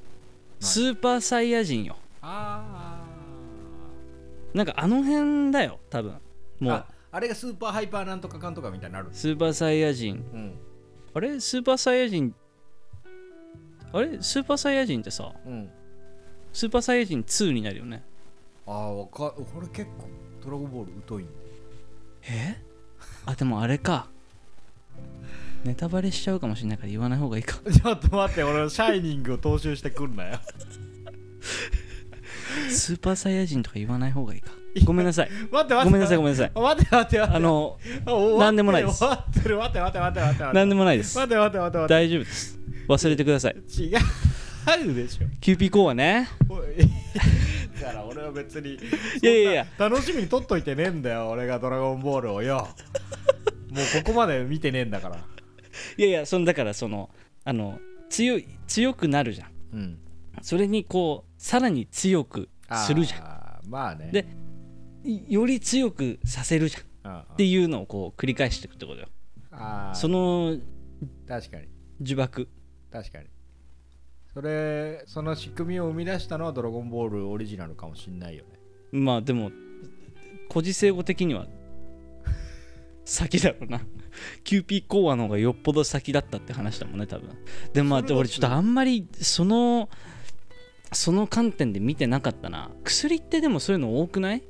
[0.60, 1.96] スーパーサイヤ人よ。
[2.20, 2.81] あ
[4.54, 6.12] なんかあの辺だよ多分。
[6.12, 6.72] ーもう。
[6.74, 10.24] ああれがスーパーハイパーなんとかかんとかみたいになるスーパーサイヤ人。
[10.32, 10.54] うん。
[11.14, 11.38] あれ？
[11.40, 12.34] スーパーサイヤ人？
[13.92, 14.22] あれ？
[14.22, 15.70] スーパーサイヤ人ってさうん。
[16.52, 18.02] スーパーサイヤ人2になるよね。
[18.66, 20.08] ああわか俺結構
[20.42, 21.32] ドラゴンボール疎いんで
[22.30, 22.62] え？
[23.26, 24.08] あでもあれか。
[25.64, 27.58] ネタバレしちゃうかもしれないから言わない方がいいか。
[27.70, 30.38] ちょっと待って俺シャイニングを踏襲してくんなよ
[32.70, 34.52] スーパーサイヤ人とか言わない方がいいか。
[34.84, 35.30] ごめんなさい。
[35.50, 35.84] 待って待って。
[35.84, 36.50] ごめんなさいごめんなさい。
[36.54, 37.36] 待って待って待って。
[37.36, 38.98] あのおなんでもないです。
[38.98, 40.52] 終わってる待って待って待って待って。
[40.54, 41.18] 何でもないです。
[41.18, 42.58] 待って待って待って待っ大丈夫です。
[42.88, 43.54] 忘れてください。
[43.54, 43.94] て違
[44.90, 45.26] うでしょ。
[45.40, 46.28] キューピーコーはね。
[47.80, 48.78] だから俺は別にい
[49.22, 49.66] やいやいや。
[49.78, 51.28] 楽しみに撮っといてねえんだよ。
[51.30, 52.68] 俺がドラゴンボールをよ。
[53.70, 55.16] もうここまで見てねえんだから。
[55.96, 57.10] いやいやそのだからその
[57.44, 57.78] あの
[58.08, 59.48] 強い強くなるじゃん。
[59.72, 59.98] うん。
[60.42, 62.48] それにこうさらに強く
[62.86, 64.12] するじゃゃんまあね。
[64.12, 64.26] で
[65.28, 67.18] より強くさせるじゃん。
[67.32, 69.08] っていうのをこう繰り返していくってことよ。
[69.92, 70.56] その
[71.26, 71.66] 確かに。
[72.00, 72.46] 呪縛。
[72.92, 73.24] 確かに。
[74.32, 78.60] それその仕組みを生み出したのはドラゴンボールオリジナルかもしんないよね。
[78.92, 79.50] まあでも
[80.48, 81.48] 古事成語的には
[83.04, 83.80] 先だろうな。
[84.44, 87.36] キューピーコアの方がよっぽど先だったって話だもんね多分。
[87.72, 89.88] でもまあ俺ちょっとあんまりその
[90.92, 92.70] その観点で見てなかったな。
[92.84, 94.42] 薬ってでもそういうの多くない？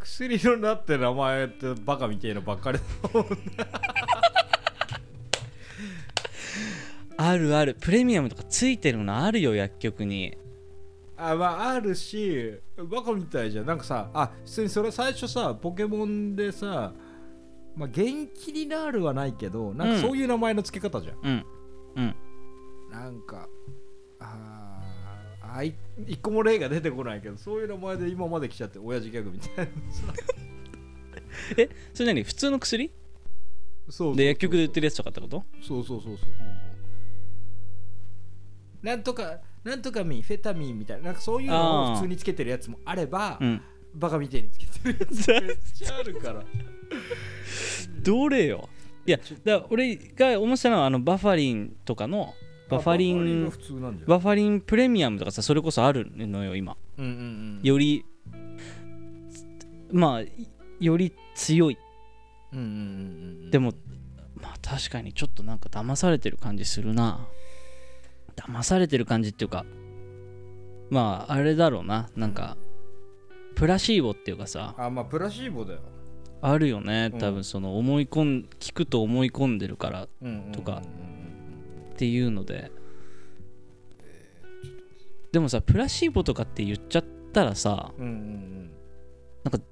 [0.00, 2.78] 薬のなって名前ってバカみてえのばっかり。
[2.78, 3.26] だもん
[7.16, 7.76] あるある。
[7.80, 10.36] プレミアムとかついてるのあるよ薬局に。
[11.16, 13.66] あまああるしバカみたいじゃん。
[13.66, 16.92] なんかさあ普通にそれ最初さポケモンでさ
[17.76, 19.94] まあ元気になるはないけどなんうん。
[19.94, 21.46] かそういう名前の付け方じゃん、うん。
[21.96, 22.14] うん。
[22.90, 23.48] なんか
[25.56, 25.74] あい。
[26.06, 29.64] 一個も例が出てこないけどそういう名前で今まで来ちゃって親父ギャグみたいな。
[29.64, 29.70] さ
[31.56, 32.22] えそれ何？
[32.24, 32.90] 普通の薬？
[33.88, 35.44] そうで薬局で売ってるやつとかってこと？
[35.62, 36.28] そうそうそうそう。
[38.82, 43.62] なんとかなんとかミンフェタミンみたいななんかそういうのを普通につけてるやつもあればうん。
[43.94, 46.42] バカみたいにつけてるやつめっちゃあるから。
[48.02, 48.68] どれよ？
[49.06, 52.34] いやだから俺が思ってたのはあのバファリンとかの
[52.68, 53.44] バファリン
[54.06, 56.76] バファリンプレミアムとかさそれこそあるのよ今。
[56.98, 57.60] うんうんうん。
[57.62, 58.04] より
[59.92, 60.22] まあ
[60.80, 61.78] より強い。
[62.52, 62.74] うんうんうんう
[63.46, 63.72] んでも
[64.34, 67.26] まあ確かにちょっとなんか騙されてる感じするな。
[68.36, 69.64] 騙されてる感じっていうか
[70.90, 72.08] まああれだろうな。
[72.16, 72.56] なんか
[73.54, 74.74] プラシーボっていうかさ。
[74.78, 75.80] あまあプラシーボだよ、
[76.40, 77.18] あるよねうん。
[77.18, 80.52] 多分その思い込ん聞くと思い込んでるからうんうんうんうん。
[80.52, 80.82] とか
[81.94, 82.70] っていうので。
[85.32, 89.62] でもさプラシーボとかって言っちゃったらさうんうんうん。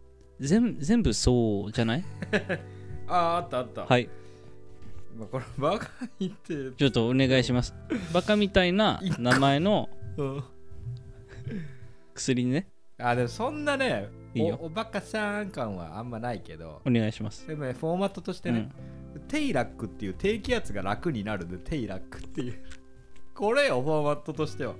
[0.40, 2.04] 全全部そうじゃない？
[3.06, 4.08] あああったあった、はい。
[5.16, 7.74] まあ、これバカ言ってちょっとお願いします。
[8.12, 10.44] バカみたいな名前のうん。
[12.14, 12.66] 薬ね。
[12.98, 14.58] あでもそんなねいいよ。
[14.60, 16.80] おおバカさん感はあんまないけど。
[16.84, 17.46] お願いします。
[17.46, 18.68] でもねフォーマットとしてね、
[19.20, 22.54] テイラックっていう低気圧が楽になるんでテイラックっていう。
[23.34, 24.74] これよフォーマットとしては。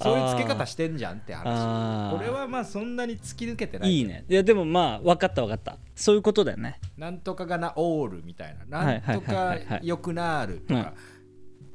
[0.00, 4.24] そういう付け方してんじゃんって話これはまあそんなに突き抜けてないいいね。
[4.28, 5.76] いやでもまあ分かった分かった。
[5.96, 6.78] そういうことだよね。
[6.96, 8.84] なんとかがなオールみたいな。
[8.84, 10.94] ないんとかよくなるとうんか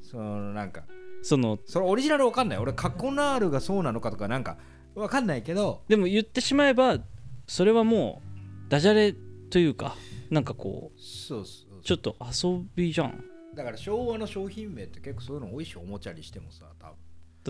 [0.02, 0.84] そのなんか
[1.22, 2.60] そのそれオリジナルわかんない。
[2.60, 4.58] 俺カコナールがそうなのかとかなんか
[4.96, 5.82] わかんないけど。
[5.90, 7.00] でも言ってしまえば
[7.48, 8.22] それはも
[8.68, 9.14] うダジャレ
[9.50, 9.96] というか
[10.30, 13.24] なんかこうそうそうちょっと遊びじゃん。
[13.56, 16.94] だから昭和の商品名って結構そういうの多いしおもちゃにしてもさ多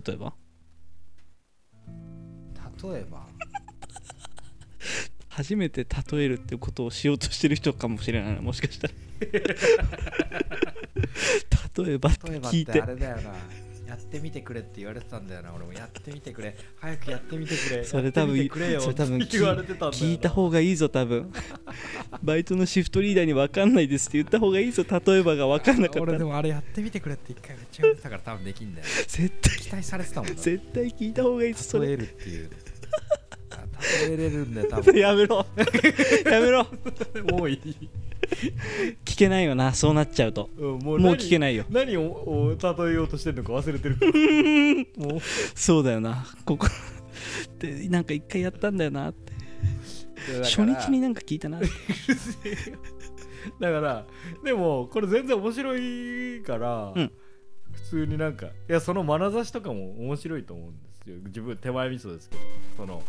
[0.07, 0.33] 例えば？
[2.77, 3.27] 分例えば？
[5.29, 8.93] 初めて例えるってことをしようとしてる人かもしれないなもしかしたら。
[11.85, 13.21] 例えばって例えばって聞いてあれだよな。
[13.23, 13.33] や
[14.05, 15.53] ってみてくれって言われてたんだよな。
[15.53, 16.55] 俺もやってみてくれ。
[16.79, 17.83] 早くやってみてくれ。
[17.83, 21.31] それ多分それ多分言われてたん聞いた方がいいぞ多分。
[22.23, 26.01] バイトのシフトリーダーに分かんないですって言った方がいいぞ例えばが分かんなかった。
[26.01, 28.87] 俺でもあれやってみてくれって一回めっちゃ言われてたから多分できんだよ。
[29.07, 30.35] 絶対期待されてたもんな。
[30.35, 31.87] 絶対聞いた方がいいぞそれ。
[31.87, 32.49] 例えるっていう
[33.77, 34.95] あ例えれるんだよ多分。
[34.97, 35.45] やめろ。
[36.25, 36.65] やめろ。
[37.31, 37.89] もういい。
[39.05, 40.49] 聞けないよなそうなっちゃうと。
[40.57, 41.65] うんももう聞けないよ。
[41.69, 43.97] 何をを例えようとしてるのか忘れてる。
[44.97, 45.19] もう。
[45.55, 46.25] そうだよな。
[46.45, 46.67] ここ。
[47.59, 49.33] でなんか一回やったんだよなって。
[50.43, 51.73] 初日になんか聞いたなだか
[53.79, 54.07] ら
[54.43, 57.11] でもこれ全然面白いから、うん。
[57.75, 61.15] 普通になんかいやその眼差しとかも面白いと思うんですよ。
[61.25, 62.41] 自分手前味噌ですけど
[62.77, 63.03] その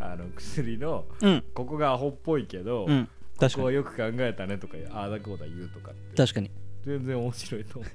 [0.00, 1.44] あの薬のうん。
[1.54, 3.06] ここがアホっぽいけど、うん。
[3.06, 3.62] こ確かに。
[3.62, 6.50] こはよく考えたねとかああだこうだ言うとか確かに。
[6.84, 7.92] 全然面白いと思う。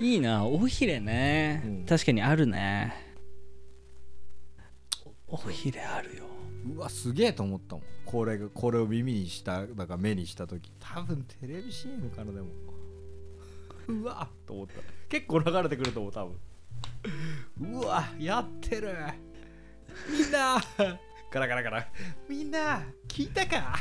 [0.04, 1.84] いいな尾ひれね、うん。
[1.84, 2.94] 確かにあるね。
[5.28, 6.24] 尾ひれあるよ。
[6.76, 7.84] うわすげえと思ったもん。
[8.04, 10.72] これがこれを耳にしただから目にした時。
[10.80, 12.48] 多分テレビ CM からでも。
[13.88, 14.72] うわと思った。
[15.08, 16.38] 結構流れてくると思う多分。
[17.60, 18.94] うわやってる
[20.10, 20.62] みんな。
[21.30, 21.88] ガラガラガラ。
[22.28, 23.78] みんな聞いたか？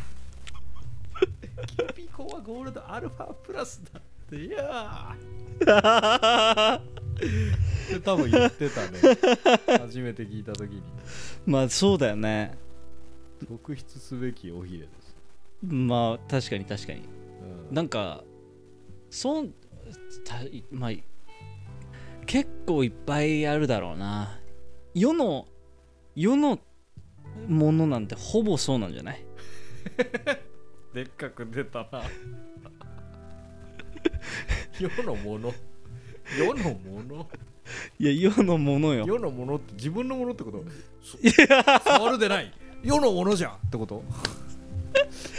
[1.67, 6.81] キュピコはゴールドアルファプラスだっていやーっ
[7.87, 8.99] て多分言ってたね。
[9.79, 10.81] 初めて聞いた時に。
[11.45, 12.57] まあそうだよね。
[13.47, 15.15] 特筆すべきおひれです、
[15.63, 17.01] まあ確かに確かに。
[17.69, 17.75] うん。
[17.75, 18.23] なんか
[19.09, 19.49] そう
[20.25, 20.37] た
[20.71, 20.91] まあ
[22.25, 24.39] 結構いっぱいあるだろうな。
[24.95, 25.47] 世の
[26.15, 26.59] 世の
[27.47, 29.23] ものなんてほぼそうなんじゃない？
[30.93, 32.03] でっかく出たな。
[34.79, 35.53] 世のもの？
[36.37, 37.27] 世のもの？
[37.99, 39.05] いや世のものよ。
[39.07, 40.63] 世のものって自分のものってこと？
[41.01, 41.17] そ
[41.83, 42.51] 触るでない。
[42.83, 44.03] 世のものじゃんってこと？
[44.09, 44.13] あ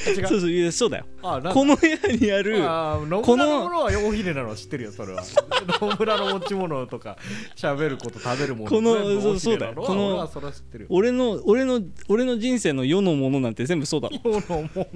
[0.06, 0.26] 違う。
[0.28, 1.06] そうそういやそうだよ。
[1.22, 1.50] あなんだ。
[1.52, 5.22] この部屋にあるあー野この村のものはおひれなのは知ってるよそれは。
[5.80, 7.16] 野村の持ち物とか
[7.56, 9.74] 喋ること食べるものこの全部そうそうだよ。
[9.74, 10.88] この俺はそれは知ってるよ。
[10.90, 14.18] 俺の俺の俺の人生の世のものなんて全部そうだろ。
[14.24, 14.86] 世のもの。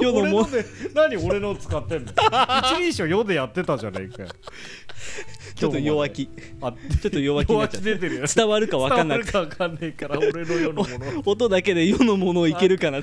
[0.00, 0.36] 世のもの。
[0.38, 0.64] 俺ので
[0.94, 2.12] 何俺の使ってんの？
[2.12, 4.28] 一人称世でやってたじゃねえかよ
[5.54, 6.28] ちょっと弱気。
[6.60, 7.84] あちょっと弱気になっちゃった。
[7.84, 8.24] 出てるよ。
[8.34, 11.22] 伝わるか分かんなくて伝わるか分かんねえから俺の世のもの。
[11.24, 13.00] 音だけで世のものをいけるかな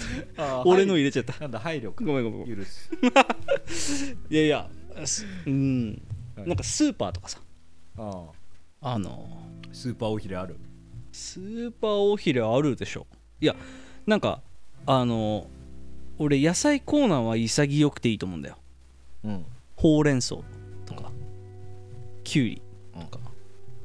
[0.65, 1.39] 俺の入れちゃった。
[1.39, 2.03] なんだ配慮か。
[2.03, 2.91] ごめんごめん許す。
[4.29, 4.69] いやいや
[5.05, 6.01] すうん。
[6.35, 6.47] はい。
[6.47, 7.39] なんかスーパーとかさ。
[7.97, 8.25] あ
[8.81, 8.99] あ。
[8.99, 9.29] の。
[9.31, 9.37] あ
[9.71, 10.57] スーパーおひれある？
[11.13, 13.07] スーパーおひれあるでしょ。
[13.39, 13.55] いや
[14.05, 14.41] なんか
[14.85, 15.47] あの
[16.17, 18.57] 俺野菜コーナーは潔くていいと思うんだよ。
[19.23, 19.45] うん。
[19.75, 20.35] ほうれん草
[22.31, 22.61] きゅうり
[23.11, 23.19] とか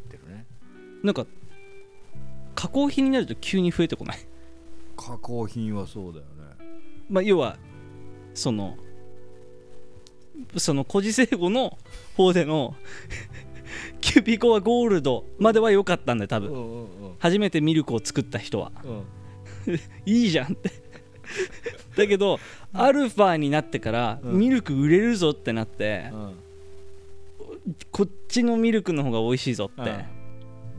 [0.09, 0.47] 出るね。
[1.03, 1.27] なんか
[2.55, 4.19] 加工品になると急に増えてこない？
[4.97, 6.31] 加工品はそうだよね。
[7.11, 7.57] まあ要は
[8.35, 8.77] その
[10.57, 11.77] その孤児生語の
[12.17, 12.77] 方での
[14.01, 16.51] キューピコはゴールドまでは良かったんだよ多分。
[16.53, 16.87] うんうんうん。
[17.19, 18.71] 初めてミルクを作った人は。
[18.85, 19.75] うん。
[20.07, 20.71] いいじゃんって。
[21.97, 22.39] だけど
[22.73, 24.39] アルファになってからうん。
[24.39, 26.46] ミルク売れるぞってなってうん
[27.91, 29.91] こっちのミルクの方が美味しいぞって。
[29.91, 30.05] うん。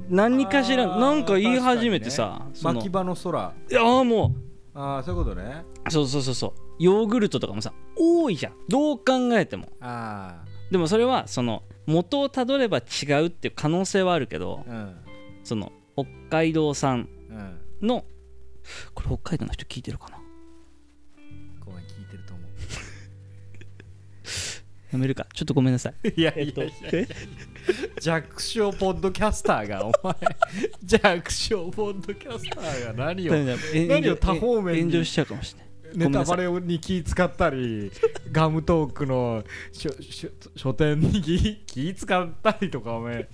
[0.10, 2.76] 何かしらなんか言い始めてさその。
[2.76, 3.54] 巻き場の空。
[3.70, 4.36] いやーも
[4.74, 5.64] ああそういうことね。
[5.88, 6.52] うそうそうそうそう。
[6.80, 8.54] ヨーグルトとかもさ多いじゃん。
[8.70, 9.04] どう考
[9.34, 9.68] えても。
[9.82, 12.82] あでもそれはその元をたどれば違
[13.24, 14.96] うっていう可能性はあるけどあうん。
[15.44, 17.10] その北海道産
[17.82, 17.88] うん。
[17.88, 18.06] の
[18.94, 20.17] これ北海道の人聞いてるかな？
[24.92, 25.28] やめるか。
[25.34, 25.94] ちょっとごめんなさい。
[26.08, 27.08] う いやえっとえ？
[28.00, 30.16] 弱小ポッドキャスターがお前。
[30.84, 35.68] 弱小ポッドキャスターが何をえ何を多方面に炎上しちゃうかもしれない。
[35.96, 37.92] ネタバレに気使ったり
[38.32, 39.44] ガムトークの
[40.56, 43.30] 書店に気気使ったりとかお前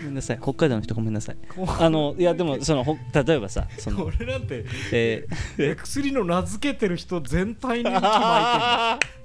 [0.00, 0.38] ごめんなさい。
[0.40, 1.36] 北海道の人ごめんなさい。
[1.48, 9.14] こあのいやでもそのほ例えばさその、俺なんてえー薬の名付けてる人全体に息巻いてる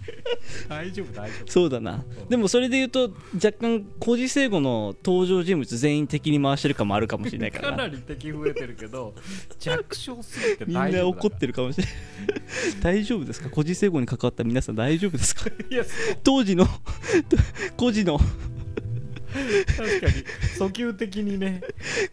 [0.68, 1.50] 大丈夫大丈夫。
[1.50, 2.04] そうだな。
[2.28, 7.82] でもそれで言うと若干孤児生語の登場人物全員敵に回してるかもあるかもしれないかからな。
[7.84, 9.14] なり敵増えてるけど
[9.58, 11.94] 弱小すぎてみんな怒ってるかもしれない
[12.80, 13.50] 大丈夫ですか？
[13.50, 15.50] 孤児生語に関わった皆さん大丈夫ですか？
[16.24, 16.66] 当時の
[17.76, 18.18] 孤児の。
[19.76, 20.12] 確かに
[20.58, 21.60] 訴求的にね。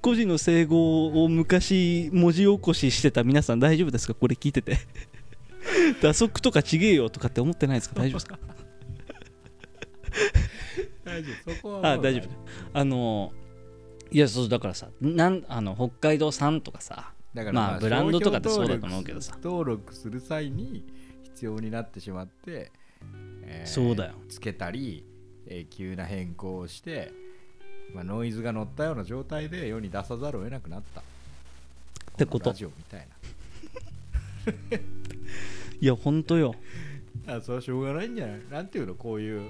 [0.01, 4.13] 孤児の生語を昔文字起こししてた皆さん大丈夫ですか？
[4.13, 4.77] これ聞いてて
[6.01, 7.95] 打足とかちげえよとかって思ってないですか？
[8.01, 8.39] 大丈夫ですか？
[11.05, 11.53] 大丈夫。
[11.55, 12.29] そこはあ大丈夫。
[12.73, 13.33] あの
[14.11, 19.37] いやそうだからさなんあの北海道産とかさだからまあブランドとかってそうだと思うけどさ。
[19.43, 20.85] 登録する際に
[21.23, 22.71] 必要になってしまって、
[23.43, 24.13] えーそうだよ。
[24.29, 25.05] つけたり、
[25.47, 27.11] えー急な変更をして、
[27.93, 31.01] まあ、ノイズが乗ったような状態で世に出さざるを得なくなった。
[31.01, 31.03] っ
[32.17, 32.49] てこと。
[32.49, 33.07] ラジオみたい
[35.79, 36.55] いやほんとよ。
[37.25, 38.41] な あそれはしょうがないんじゃない？
[38.51, 39.49] なんていうのこういう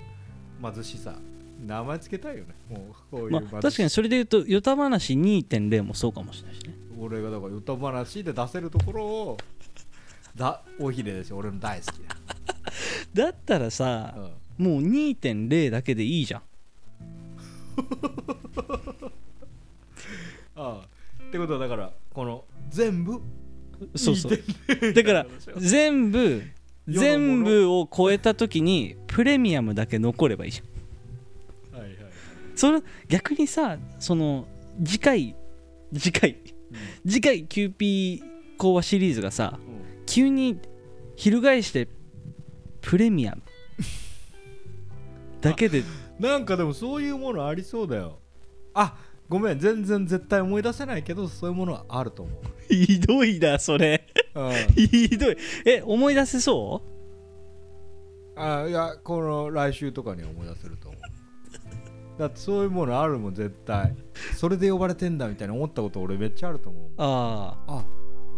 [0.62, 1.18] 貧しさ。
[1.66, 2.54] 名前つけたいよね。
[2.70, 6.76] もうこういうまあ確かにそれで言うと「ヨタ話2.0」もそうかもしれないしね。
[6.99, 9.38] 俺がだから歌話で出せるところを
[10.36, 11.38] だおひれですよ。
[11.38, 11.95] 俺の大好き
[13.18, 14.66] だったらさな、うん。
[14.66, 16.41] もう2.0だけでいいじゃん。
[20.56, 20.88] ああ。
[21.28, 23.20] ってことはだからこの全部
[23.95, 24.32] そうそう。
[24.32, 25.28] 2.0だから
[25.58, 26.44] 全部
[26.88, 30.78] 全部を超えた時にプレミアムだけ残ればいいじゃん。
[32.56, 34.48] それ逆にさその
[34.84, 35.36] 次回
[35.94, 36.38] 次回
[37.06, 39.60] 次回キューピーコーワシリーズがさ
[40.08, 40.60] 急に
[41.16, 41.88] 翻して
[42.82, 43.41] プレミアム。
[45.41, 45.84] だけで。
[46.20, 48.20] なんかでもそういうものありそうだよ。
[48.74, 48.98] あ
[49.30, 54.08] ごめん全然絶対思い出せないけどそういうものはあると思う、ひどいなそれ。
[54.34, 55.38] うん、ひどい。
[55.66, 56.82] え思い出せそ
[58.36, 61.02] あいやこの来週とかには思い出せると思う。
[62.20, 63.95] だってそういうものあるもん絶対。
[64.36, 67.84] それで呼ばれてんだみたいな思ったこと俺めっちゃあると思ううああ。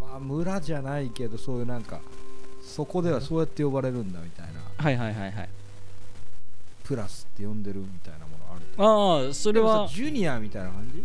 [0.00, 2.00] まあ村じゃないけどそういうなんか
[2.62, 4.60] そこではそうやって呼ばれるんだみたいな。
[4.78, 5.48] あはいはいはいはい。
[6.84, 8.19] プラスって呼んでるみたいな
[8.80, 11.04] あるああそそれはジュニアみたいな感じ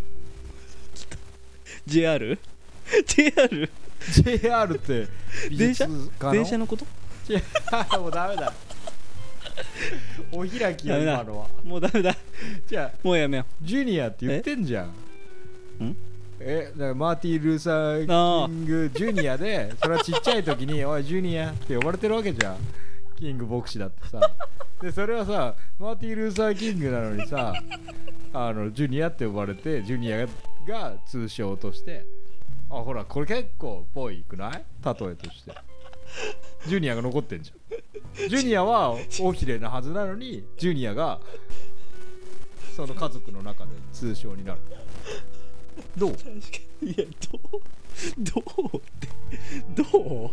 [1.86, 2.40] ？JR?
[3.06, 3.70] JR?
[4.24, 5.08] JR って
[5.50, 5.88] 美電車
[6.32, 6.86] 電車のこと？
[8.00, 8.54] もうダメだ。
[10.32, 11.14] お開きよダメだ。
[11.14, 11.48] 今のは。
[11.64, 12.16] もうダメだ。
[12.68, 15.84] じゃあもうやめよジュニアって言ってんじゃん。
[15.84, 15.98] ん
[16.40, 22.58] えだからマーティン・ルーサー・キング・ジュニアでそれはちっちゃい時に「おいジュニア」って呼ばれてるわけじゃん
[23.16, 24.20] キング牧師だってさ。
[24.82, 27.54] でそれはさマーティン・ルーサー・キングなのにさ
[28.34, 30.28] あのジュニアって呼ばれてジュニア
[30.68, 32.06] が通称として
[32.70, 34.66] あほらこれ結構ぽいくない？
[34.84, 35.54] 例えとして。
[36.68, 38.30] ジュニアが残ってんじゃん。
[38.30, 41.20] ジュニアは大きれいなはずなのにジュニアが
[42.76, 44.62] その家族の中で通称になる。
[45.98, 46.12] どう？
[46.12, 46.96] いや
[47.32, 47.62] どう？
[48.20, 48.42] ど
[48.74, 48.78] う？
[48.78, 49.08] って。
[49.82, 50.32] どう？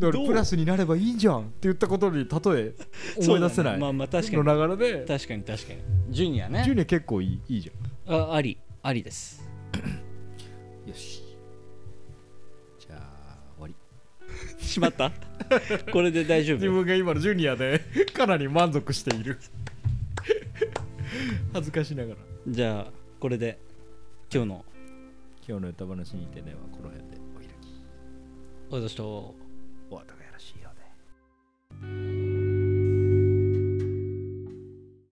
[0.00, 0.26] らどう？
[0.26, 4.42] プラスになればいいじゃんって言ったことに例え 思い出せない、そうだねまあまあ確かに。
[4.44, 5.04] の流れで。
[5.06, 5.80] 確かに確かに。
[6.10, 6.62] ジュニアね。
[6.64, 8.14] ジュニア結構いいいいじゃん。
[8.14, 8.58] ああり。
[8.82, 9.42] ありです。
[10.86, 11.22] よし。
[12.78, 13.74] じゃあ終わり。
[14.64, 15.10] しまった？
[15.92, 16.56] これで大丈夫？
[16.58, 17.80] 自分が今のジュニアで
[18.14, 19.38] かなり満足している。
[21.52, 22.16] 恥ずかしながら。
[22.48, 23.58] じゃあこれで
[24.32, 24.64] 今日の
[25.48, 27.52] 今日の歌話にてねはこの辺でお開き。
[28.70, 29.45] おざしと終わった
[31.86, 32.15] thank you